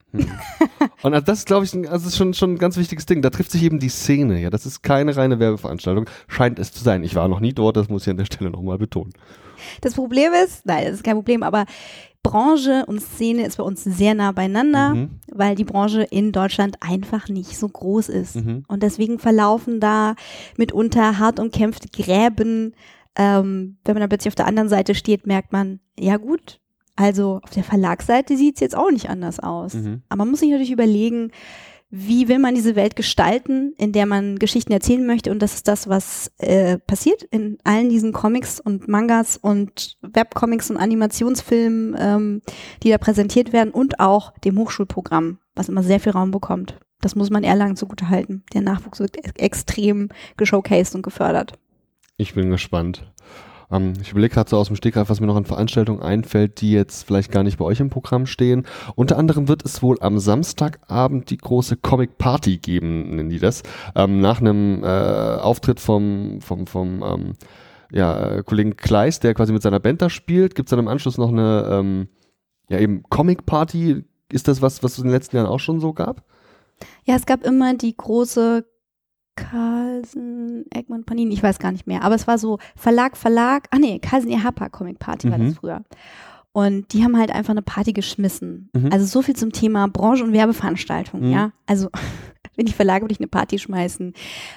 [1.01, 3.21] Und also das ist, glaube ich, also das ist schon, schon ein ganz wichtiges Ding.
[3.21, 4.26] Da trifft sich eben die Szene.
[4.35, 6.05] Ja, das ist keine reine Werbeveranstaltung.
[6.27, 7.03] Scheint es zu sein.
[7.03, 9.13] Ich war noch nie dort, das muss ich an der Stelle nochmal betonen.
[9.81, 11.65] Das Problem ist, nein, das ist kein Problem, aber
[12.23, 15.09] Branche und Szene ist bei uns sehr nah beieinander, Mhm.
[15.31, 18.35] weil die Branche in Deutschland einfach nicht so groß ist.
[18.35, 18.63] Mhm.
[18.67, 20.15] Und deswegen verlaufen da
[20.57, 22.73] mitunter hart umkämpfte Gräben.
[23.15, 26.59] Ähm, wenn man dann plötzlich auf der anderen Seite steht, merkt man, ja gut,
[26.95, 29.75] also auf der Verlagsseite sieht es jetzt auch nicht anders aus.
[29.75, 30.01] Mhm.
[30.09, 31.31] Aber man muss sich natürlich überlegen,
[31.89, 35.31] wie will man diese Welt gestalten, in der man Geschichten erzählen möchte.
[35.31, 40.69] Und das ist das, was äh, passiert in allen diesen Comics und Mangas und Webcomics
[40.69, 42.41] und Animationsfilmen, ähm,
[42.83, 46.77] die da präsentiert werden und auch dem Hochschulprogramm, was immer sehr viel Raum bekommt.
[46.99, 48.43] Das muss man Erlangen zugute halten.
[48.53, 51.53] Der Nachwuchs wird ex- extrem geshowcased und gefördert.
[52.17, 53.13] Ich bin gespannt.
[53.71, 56.71] Ähm, ich überlege gerade so aus dem Stegreif, was mir noch an Veranstaltungen einfällt, die
[56.71, 58.65] jetzt vielleicht gar nicht bei euch im Programm stehen.
[58.95, 63.63] Unter anderem wird es wohl am Samstagabend die große Comic Party geben, nennen die das.
[63.95, 67.33] Ähm, nach einem äh, Auftritt vom, vom, vom ähm,
[67.91, 70.87] ja, äh, Kollegen Kleist, der quasi mit seiner Band da spielt, gibt es dann im
[70.87, 72.07] Anschluss noch eine ähm,
[72.69, 74.03] ja, eben Comic Party.
[74.31, 76.23] Ist das was, was es in den letzten Jahren auch schon so gab?
[77.05, 78.65] Ja, es gab immer die große
[79.37, 83.77] Carlsen, Egmont, Panini, ich weiß gar nicht mehr, aber es war so Verlag, Verlag, ah
[83.79, 85.45] nee, Carlsen Ehapa Comic Party war Mhm.
[85.47, 85.81] das früher.
[86.53, 88.69] Und die haben halt einfach eine Party geschmissen.
[88.73, 88.89] Mhm.
[88.91, 91.33] Also so viel zum Thema Branche- und Werbeveranstaltungen, Mhm.
[91.33, 91.51] ja.
[91.67, 91.89] Also
[92.57, 94.13] wenn die Verlage wirklich eine Party schmeißen,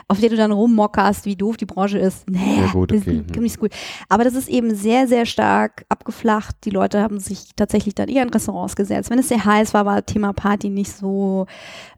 [0.09, 2.28] auf der du dann rummockerst, wie doof die Branche ist.
[2.28, 3.61] Nee, Ja, gut, das okay, ist hm.
[3.61, 3.72] gut.
[4.09, 6.57] Aber das ist eben sehr, sehr stark abgeflacht.
[6.64, 9.11] Die Leute haben sich tatsächlich dann eher in Restaurants gesetzt.
[9.11, 11.46] Wenn es sehr heiß war, war Thema Party nicht so,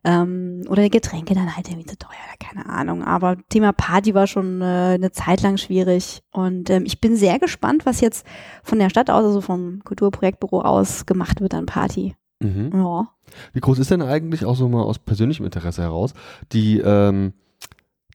[0.05, 3.05] ähm, oder Getränke dann halt irgendwie zu teuer oder keine Ahnung.
[3.05, 6.23] Aber Thema Party war schon äh, eine Zeit lang schwierig.
[6.33, 8.27] Und ähm, ich bin sehr gespannt, was jetzt
[8.63, 12.17] von der Stadt aus, also vom Kulturprojektbüro aus gemacht wird an Party.
[12.43, 12.71] Mhm.
[12.75, 13.09] Ja.
[13.53, 16.13] Wie groß ist denn eigentlich auch so mal aus persönlichem Interesse heraus
[16.53, 17.33] die, ähm,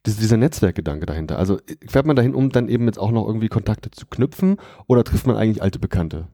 [0.05, 1.39] diese, dieser Netzwerkgedanke dahinter?
[1.39, 4.57] Also äh, fährt man dahin, um dann eben jetzt auch noch irgendwie Kontakte zu knüpfen
[4.87, 6.27] oder trifft man eigentlich alte Bekannte?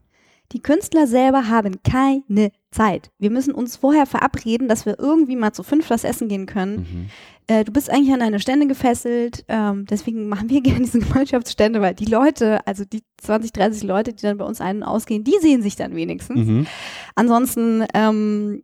[0.52, 3.10] Die Künstler selber haben keine Zeit.
[3.18, 6.76] Wir müssen uns vorher verabreden, dass wir irgendwie mal zu fünf das Essen gehen können.
[6.76, 7.06] Mhm.
[7.46, 9.44] Äh, du bist eigentlich an deine Stände gefesselt.
[9.48, 14.12] Ähm, deswegen machen wir gerne diese Gemeinschaftsstände, weil die Leute, also die 20, 30 Leute,
[14.12, 16.46] die dann bei uns ein- und ausgehen, die sehen sich dann wenigstens.
[16.46, 16.66] Mhm.
[17.14, 18.62] Ansonsten ähm,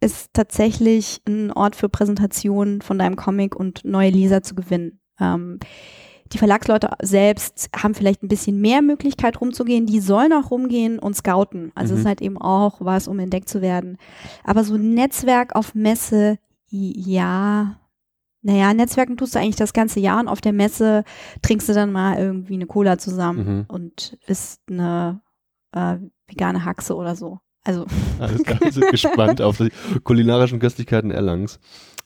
[0.00, 5.00] ist tatsächlich ein Ort für Präsentationen von deinem Comic und neue Leser zu gewinnen.
[5.20, 5.58] Ähm,
[6.32, 9.86] die Verlagsleute selbst haben vielleicht ein bisschen mehr Möglichkeit rumzugehen.
[9.86, 11.72] Die sollen auch rumgehen und scouten.
[11.74, 12.02] Also es Mhm.
[12.02, 13.96] ist halt eben auch was, um entdeckt zu werden.
[14.44, 17.76] Aber so ein Netzwerk auf Messe, ja.
[18.42, 21.04] Naja, Netzwerken tust du eigentlich das ganze Jahr und auf der Messe
[21.42, 23.64] trinkst du dann mal irgendwie eine Cola zusammen Mhm.
[23.68, 25.20] und isst eine
[25.72, 27.38] äh, vegane Haxe oder so.
[27.64, 27.86] Also
[28.18, 29.70] Alles klar, wir sind gespannt auf die
[30.04, 31.58] kulinarischen Köstlichkeiten Erlangens.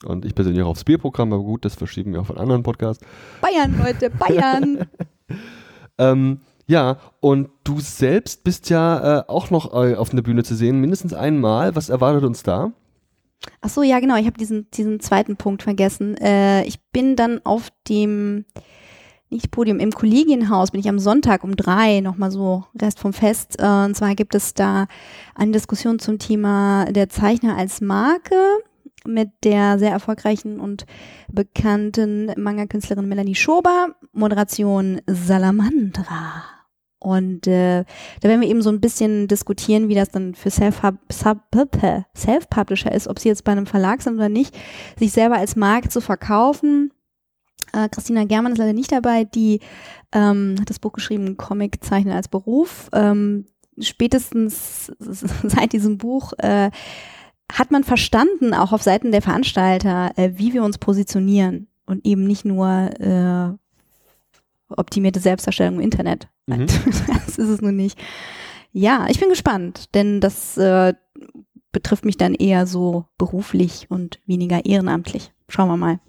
[0.04, 3.02] Und ich persönlich auch aufs Bierprogramm, aber gut, das verschieben wir auf einen anderen Podcast.
[3.40, 4.86] Bayern, Leute, Bayern.
[5.96, 10.56] Ähm, ja, und du selbst bist ja äh, auch noch äh, auf einer Bühne zu
[10.56, 11.76] sehen, mindestens einmal.
[11.76, 12.72] Was erwartet uns da?
[13.60, 14.16] Ach so, ja, genau.
[14.16, 16.16] Ich habe diesen, diesen zweiten Punkt vergessen.
[16.16, 18.46] Äh, ich bin dann auf dem,
[19.34, 23.56] nicht Podium, im Kollegienhaus bin ich am Sonntag um drei, nochmal so Rest vom Fest.
[23.58, 24.86] Äh, und zwar gibt es da
[25.34, 28.36] eine Diskussion zum Thema der Zeichner als Marke
[29.06, 30.86] mit der sehr erfolgreichen und
[31.30, 36.44] bekannten Manga-Künstlerin Melanie Schober, Moderation Salamandra.
[37.00, 37.84] Und äh,
[38.22, 42.06] da werden wir eben so ein bisschen diskutieren, wie das dann für Self-Publisher
[42.92, 44.56] ist, ob sie jetzt bei einem Verlag sind oder nicht,
[44.98, 46.90] sich selber als Marke zu verkaufen.
[47.74, 49.60] Äh, Christina Germann ist leider nicht dabei, die
[50.12, 52.88] ähm, hat das Buch geschrieben, Comic zeichnen als Beruf.
[52.92, 53.46] Ähm,
[53.78, 56.70] spätestens seit diesem Buch äh,
[57.52, 62.24] hat man verstanden, auch auf Seiten der Veranstalter, äh, wie wir uns positionieren und eben
[62.24, 62.68] nicht nur
[63.00, 63.52] äh,
[64.68, 66.28] optimierte Selbstdarstellung im Internet.
[66.46, 66.66] Mhm.
[67.26, 67.98] Das ist es nun nicht.
[68.72, 70.94] Ja, ich bin gespannt, denn das äh,
[71.72, 75.32] betrifft mich dann eher so beruflich und weniger ehrenamtlich.
[75.48, 76.00] Schauen wir mal.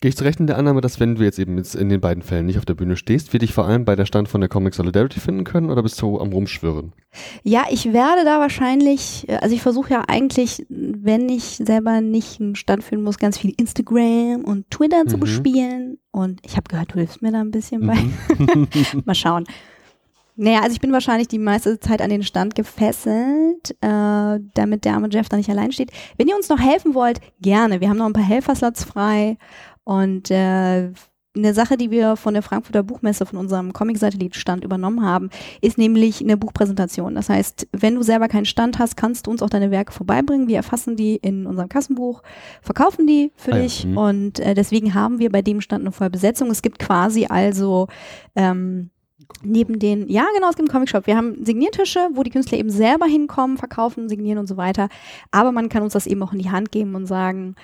[0.00, 2.00] Gehe ich zu Recht in der Annahme, dass wenn du jetzt eben jetzt in den
[2.00, 4.40] beiden Fällen nicht auf der Bühne stehst, wir dich vor allem bei der Stand von
[4.40, 6.92] der Comic Solidarity finden können oder bist du am Rumschwirren?
[7.42, 12.40] Ja, ich werde da wahrscheinlich, äh, also ich versuche ja eigentlich, wenn ich selber nicht
[12.40, 15.20] einen Stand führen muss, ganz viel Instagram und Twitter zu Mhm.
[15.20, 15.98] bespielen.
[16.10, 17.94] Und ich habe gehört, du hilfst mir da ein bisschen bei.
[17.94, 18.68] Mhm.
[19.06, 19.44] Mal schauen.
[20.38, 24.92] Naja, also ich bin wahrscheinlich die meiste Zeit an den Stand gefesselt, äh, damit der
[24.94, 25.90] arme Jeff da nicht allein steht.
[26.18, 27.80] Wenn ihr uns noch helfen wollt, gerne.
[27.80, 29.38] Wir haben noch ein paar Helferslots frei.
[29.86, 30.90] Und äh,
[31.36, 35.30] eine Sache, die wir von der Frankfurter Buchmesse, von unserem Comic-Satellit-Stand übernommen haben,
[35.60, 37.14] ist nämlich eine Buchpräsentation.
[37.14, 40.48] Das heißt, wenn du selber keinen Stand hast, kannst du uns auch deine Werke vorbeibringen.
[40.48, 42.22] Wir erfassen die in unserem Kassenbuch,
[42.62, 43.86] verkaufen die für Ah ja, dich.
[43.86, 43.96] mhm.
[43.96, 46.50] Und äh, deswegen haben wir bei dem Stand eine volle Besetzung.
[46.50, 47.86] Es gibt quasi also
[48.34, 48.90] ähm,
[49.42, 51.06] neben den, ja genau, es gibt einen Comic-Shop.
[51.06, 54.88] Wir haben Signiertische, wo die Künstler eben selber hinkommen, verkaufen, signieren und so weiter.
[55.30, 57.54] Aber man kann uns das eben auch in die Hand geben und sagen,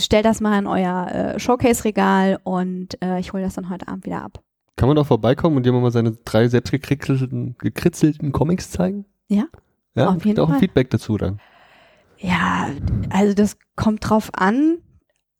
[0.00, 4.06] stellt das mal in euer äh, Showcase-Regal und äh, ich hole das dann heute Abend
[4.06, 4.42] wieder ab.
[4.76, 9.06] Kann man doch vorbeikommen und dir mal seine drei selbst gekritzelten, gekritzelten Comics zeigen?
[9.28, 9.44] Ja,
[9.94, 10.60] Ja, auf jeden auch ein Fall.
[10.60, 11.40] Feedback dazu dann.
[12.18, 12.68] Ja,
[13.10, 14.78] also das kommt drauf an.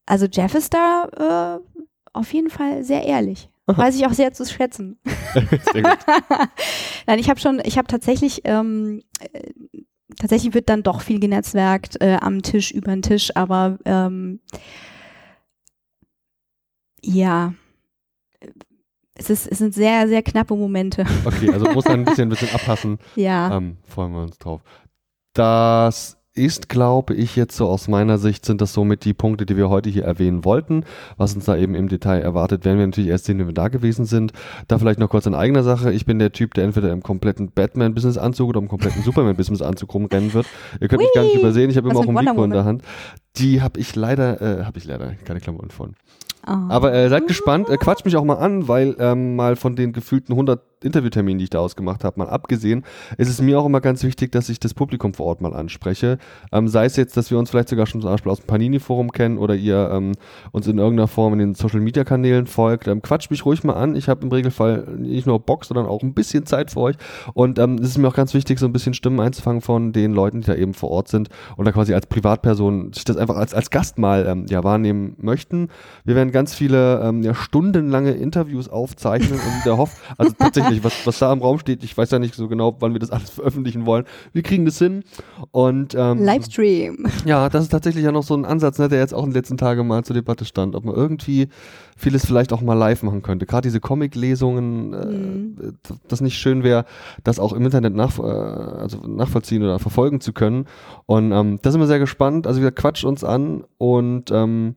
[0.06, 1.80] Also Jeff ist da äh,
[2.12, 3.50] auf jeden Fall sehr ehrlich.
[3.66, 3.78] Aha.
[3.78, 4.96] Weiß ich auch sehr zu schätzen.
[5.72, 5.98] Sehr gut.
[7.08, 9.02] Nein, ich habe schon, ich habe tatsächlich, ähm,
[9.32, 9.50] äh,
[10.18, 14.40] tatsächlich wird dann doch viel genetzwerkt äh, am Tisch, über den Tisch, aber ähm,
[17.02, 17.54] ja,
[19.14, 21.04] es, ist, es sind sehr, sehr knappe Momente.
[21.24, 22.98] Okay, also muss man ein bisschen, ein bisschen abpassen.
[23.14, 23.56] Ja.
[23.56, 24.60] Ähm, freuen wir uns drauf.
[25.32, 29.56] Das ist, glaube ich, jetzt so aus meiner Sicht sind das somit die Punkte, die
[29.56, 30.84] wir heute hier erwähnen wollten.
[31.16, 33.68] Was uns da eben im Detail erwartet, werden wir natürlich erst sehen, wenn wir da
[33.68, 34.32] gewesen sind.
[34.68, 35.92] Da vielleicht noch kurz in eigener Sache.
[35.92, 40.46] Ich bin der Typ, der entweder im kompletten Batman-Business-Anzug oder im kompletten Superman-Business-Anzug rumrennen wird.
[40.80, 41.70] Ihr könnt mich gar nicht übersehen.
[41.70, 42.64] Ich habe immer auch ein Mikro in der?
[42.64, 42.82] Hand.
[43.36, 45.94] Die habe ich leider, äh, habe ich leider keine Klamotten von.
[46.46, 46.52] Oh.
[46.68, 49.92] Aber äh, seid gespannt, äh, quatscht mich auch mal an, weil ähm, mal von den
[49.92, 52.84] gefühlten 100 Interviewterminen, die ich da ausgemacht habe, mal abgesehen,
[53.16, 56.18] ist es mir auch immer ganz wichtig, dass ich das Publikum vor Ort mal anspreche.
[56.52, 59.10] Ähm, sei es jetzt, dass wir uns vielleicht sogar schon zum Beispiel aus dem Panini-Forum
[59.10, 60.12] kennen oder ihr ähm,
[60.52, 62.88] uns in irgendeiner Form in den Social-Media-Kanälen folgt.
[62.88, 63.96] Ähm, quatscht mich ruhig mal an.
[63.96, 66.96] Ich habe im Regelfall nicht nur Bock, sondern auch ein bisschen Zeit für euch.
[67.32, 70.12] Und ähm, es ist mir auch ganz wichtig, so ein bisschen Stimmen einzufangen von den
[70.12, 73.36] Leuten, die da eben vor Ort sind und da quasi als Privatperson sich das einfach
[73.36, 75.68] als, als Gast mal ähm, ja, wahrnehmen möchten.
[76.04, 80.92] Wir werden ganz viele ähm, ja, stundenlange Interviews aufzeichnen und der Hoff, also tatsächlich, was,
[81.06, 83.30] was da im Raum steht, ich weiß ja nicht so genau, wann wir das alles
[83.30, 84.04] veröffentlichen wollen.
[84.34, 85.02] Wir kriegen das hin
[85.50, 87.06] und ähm, Livestream.
[87.24, 89.34] ja, das ist tatsächlich ja noch so ein Ansatz, ne, der jetzt auch in den
[89.36, 91.48] letzten Tagen mal zur Debatte stand, ob man irgendwie
[91.96, 93.46] vieles vielleicht auch mal live machen könnte.
[93.46, 95.78] Gerade diese Comic-Lesungen, äh, Mhm.
[96.06, 96.84] das nicht schön wäre,
[97.24, 100.66] das auch im Internet nach, äh, also nachvollziehen oder verfolgen zu können.
[101.06, 102.46] Und ähm, da sind wir sehr gespannt.
[102.46, 104.74] Also wieder quatscht uns an und ähm,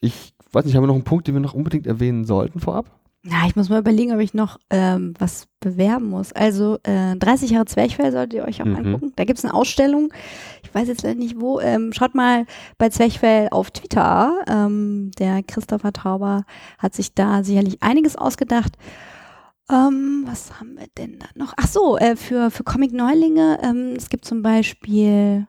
[0.00, 2.90] ich weiß nicht, haben wir noch einen Punkt, den wir noch unbedingt erwähnen sollten vorab?
[3.24, 6.32] Ja, ich muss mal überlegen, ob ich noch ähm, was bewerben muss.
[6.32, 8.76] Also äh, 30 Jahre Zwerchfell solltet ihr euch auch Mhm.
[8.76, 9.12] angucken.
[9.16, 10.12] Da gibt's eine Ausstellung.
[10.62, 11.58] Ich weiß jetzt leider nicht wo.
[11.60, 12.46] Ähm, schaut mal
[12.78, 14.32] bei Zwerchfell auf Twitter.
[14.48, 16.44] Ähm, der Christopher Tauber
[16.78, 18.78] hat sich da sicherlich einiges ausgedacht.
[19.70, 21.52] Ähm, was haben wir denn da noch?
[21.56, 23.58] Ach so, äh, für, für Comic-Neulinge.
[23.62, 25.46] Ähm, es gibt zum Beispiel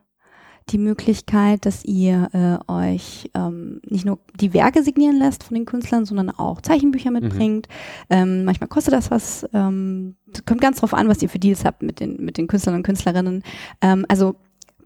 [0.69, 5.65] die Möglichkeit, dass ihr äh, euch ähm, nicht nur die Werke signieren lässt von den
[5.65, 7.67] Künstlern, sondern auch Zeichenbücher mitbringt.
[8.09, 9.47] Ähm, manchmal kostet das was.
[9.53, 12.47] Ähm, das kommt ganz drauf an, was ihr für Deals habt mit den, mit den
[12.47, 13.43] Künstlern und Künstlerinnen.
[13.81, 14.35] Ähm, also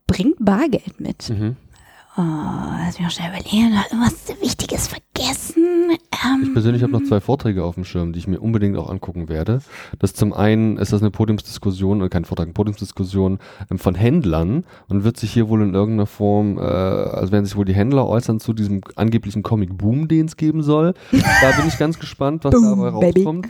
[0.07, 1.29] bringt Bargeld mit.
[1.29, 1.57] Mhm.
[2.15, 3.73] Oh, lass mich mal schnell überlegen.
[3.73, 5.63] Noch irgendwas Wichtiges vergessen.
[6.23, 8.87] Ähm, Ich persönlich habe noch zwei Vorträge auf dem Schirm, die ich mir unbedingt auch
[8.89, 9.61] angucken werde.
[9.97, 13.39] Das zum einen ist das eine Podiumsdiskussion, äh, kein Vortrag, eine Podiumsdiskussion
[13.71, 17.55] ähm, von Händlern und wird sich hier wohl in irgendeiner Form, äh, also werden sich
[17.55, 20.93] wohl die Händler äußern zu diesem angeblichen Comic-Boom, den es geben soll.
[21.11, 23.41] da bin ich ganz gespannt, was Boom, dabei baby.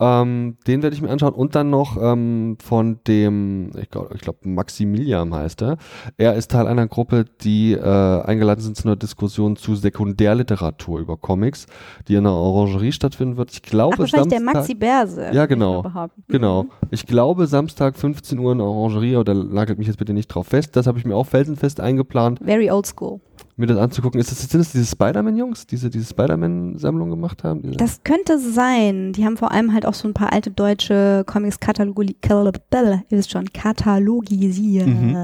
[0.00, 4.22] Ähm, den werde ich mir anschauen und dann noch ähm, von dem, ich glaube, ich
[4.22, 5.76] glaub Maximilian heißt er.
[6.16, 11.16] Er ist Teil einer Gruppe, die äh, eingeladen sind zu einer Diskussion zu Sekundärliteratur über
[11.16, 11.66] Comics,
[12.08, 13.52] die in einer Orangerie stattfinden wird.
[13.52, 15.30] Ich glaube, Ach, wahrscheinlich der Samstag- Maxi Berse.
[15.32, 15.82] Ja, ich genau.
[15.82, 16.24] behaupten.
[16.28, 16.62] Genau.
[16.64, 16.68] Mhm.
[16.90, 20.46] Ich glaube, Samstag 15 Uhr in der Orangerie, oder nagelt mich jetzt bitte nicht drauf
[20.48, 20.76] fest.
[20.76, 23.20] Das habe ich mir auch felsenfest eingeplant, Very old school.
[23.60, 24.20] Mir das anzugucken.
[24.20, 27.62] Ist das, sind das diese Spider-Man-Jungs, diese, diese Spider-Man-Sammlung gemacht haben?
[27.62, 27.76] Diese?
[27.76, 29.12] Das könnte sein.
[29.12, 33.30] Die haben vor allem halt auch so ein paar alte deutsche Comics katalogi ihr wisst
[33.30, 34.86] schon, katalogisiert.
[34.86, 35.16] Mhm.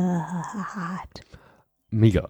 [1.97, 2.29] Mega.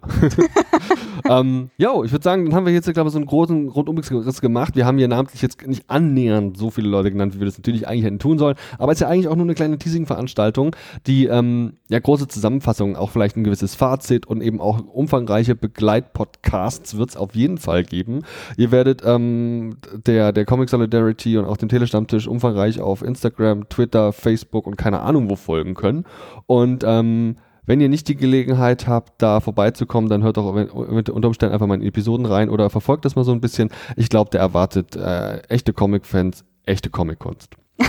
[1.29, 4.41] ähm, jo, ich würde sagen, dann haben wir jetzt, glaube ich, so einen großen Rundumriss
[4.41, 4.77] gemacht.
[4.77, 7.89] Wir haben hier namentlich jetzt nicht annähernd so viele Leute genannt, wie wir das natürlich
[7.89, 8.55] eigentlich hätten tun sollen.
[8.79, 10.77] Aber es ist ja eigentlich auch nur eine kleine Teasing-Veranstaltung,
[11.09, 16.97] die ähm, ja große Zusammenfassungen, auch vielleicht ein gewisses Fazit und eben auch umfangreiche Begleitpodcasts
[16.97, 18.23] wird es auf jeden Fall geben.
[18.57, 24.12] Ihr werdet ähm, der, der Comic Solidarity und auch dem Telestammtisch umfangreich auf Instagram, Twitter,
[24.12, 26.05] Facebook und keine Ahnung wo folgen können.
[26.47, 27.37] Und ähm,
[27.67, 31.75] wenn ihr nicht die Gelegenheit habt, da vorbeizukommen, dann hört doch unter Umständen einfach mal
[31.75, 33.71] in Episoden rein oder verfolgt das mal so ein bisschen.
[33.97, 37.57] Ich glaube, der erwartet äh, echte Comic-Fans, echte Comic-Kunst.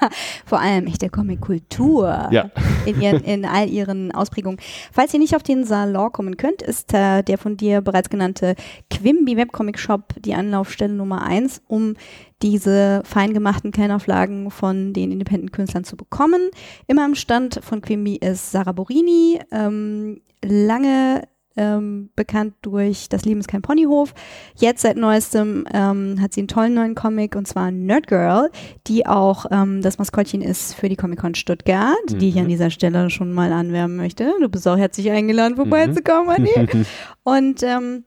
[0.46, 2.50] Vor allem echte Comic-Kultur Ja.
[2.86, 4.58] in, ihren, in all ihren Ausprägungen.
[4.92, 8.54] Falls ihr nicht auf den Salon kommen könnt, ist äh, der von dir bereits genannte
[8.90, 11.94] Quimby Webcomic Shop die Anlaufstelle Nummer eins, um
[12.42, 16.50] diese fein gemachten Kleinauflagen von den Independent-Künstlern zu bekommen.
[16.86, 21.22] Immer am Stand von Quimby ist Sarah Borini, ähm, lange
[21.58, 24.14] ähm, bekannt durch Das Leben ist kein Ponyhof.
[24.56, 28.50] Jetzt seit neuestem ähm, hat sie einen tollen neuen Comic und zwar Nerd Girl,
[28.86, 32.42] die auch ähm, das Maskottchen ist für die Comic-Con Stuttgart, die ich Mhm.
[32.42, 34.32] an dieser Stelle schon mal anwerben möchte.
[34.40, 36.48] Du bist auch herzlich eingeladen, vorbeizukommen, Anni.
[37.24, 38.04] Und ähm,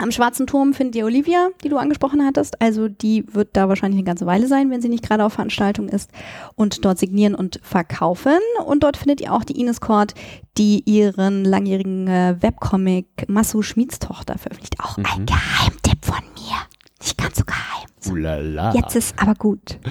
[0.00, 2.60] am Schwarzen Turm findet ihr Olivia, die du angesprochen hattest.
[2.60, 5.88] Also die wird da wahrscheinlich eine ganze Weile sein, wenn sie nicht gerade auf Veranstaltung
[5.88, 6.10] ist.
[6.54, 8.38] Und dort signieren und verkaufen.
[8.66, 10.14] Und dort findet ihr auch die Ines Kort,
[10.58, 14.76] die ihren langjährigen äh, Webcomic Masso Schmieds Tochter veröffentlicht.
[14.80, 15.04] Auch Mhm.
[15.06, 16.56] ein Geheimtipp von mir.
[17.00, 17.88] Nicht ganz so geheim.
[18.10, 18.74] Ulala.
[18.74, 19.78] Jetzt ist aber gut.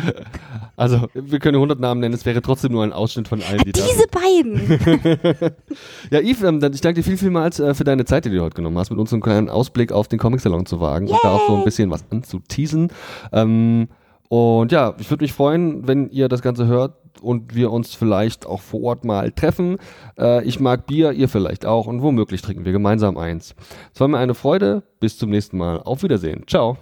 [0.75, 3.73] Also, wir können 100 Namen nennen, es wäre trotzdem nur ein Ausschnitt von allen, die
[3.73, 5.51] da Diese beiden.
[6.09, 8.55] Ja, Yves, ähm, ich danke dir viel, vielmals äh, für deine Zeit, die du heute
[8.55, 11.47] genommen hast, mit uns einen kleinen Ausblick auf den Comic-Salon zu wagen und da auch
[11.47, 12.93] so ein bisschen was anzuteasen.
[13.33, 13.89] Ähm,
[14.29, 18.45] und ja, ich würde mich freuen, wenn ihr das Ganze hört und wir uns vielleicht
[18.45, 19.77] auch vor Ort mal treffen.
[20.17, 23.53] Äh, ich mag Bier, ihr vielleicht auch und womöglich trinken wir gemeinsam eins.
[23.93, 24.83] Es war mir eine Freude.
[25.01, 25.81] Bis zum nächsten Mal.
[25.81, 26.45] Auf Wiedersehen.
[26.47, 26.77] Ciao.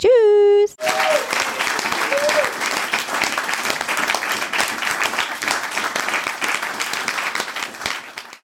[0.00, 0.93] Tschüss!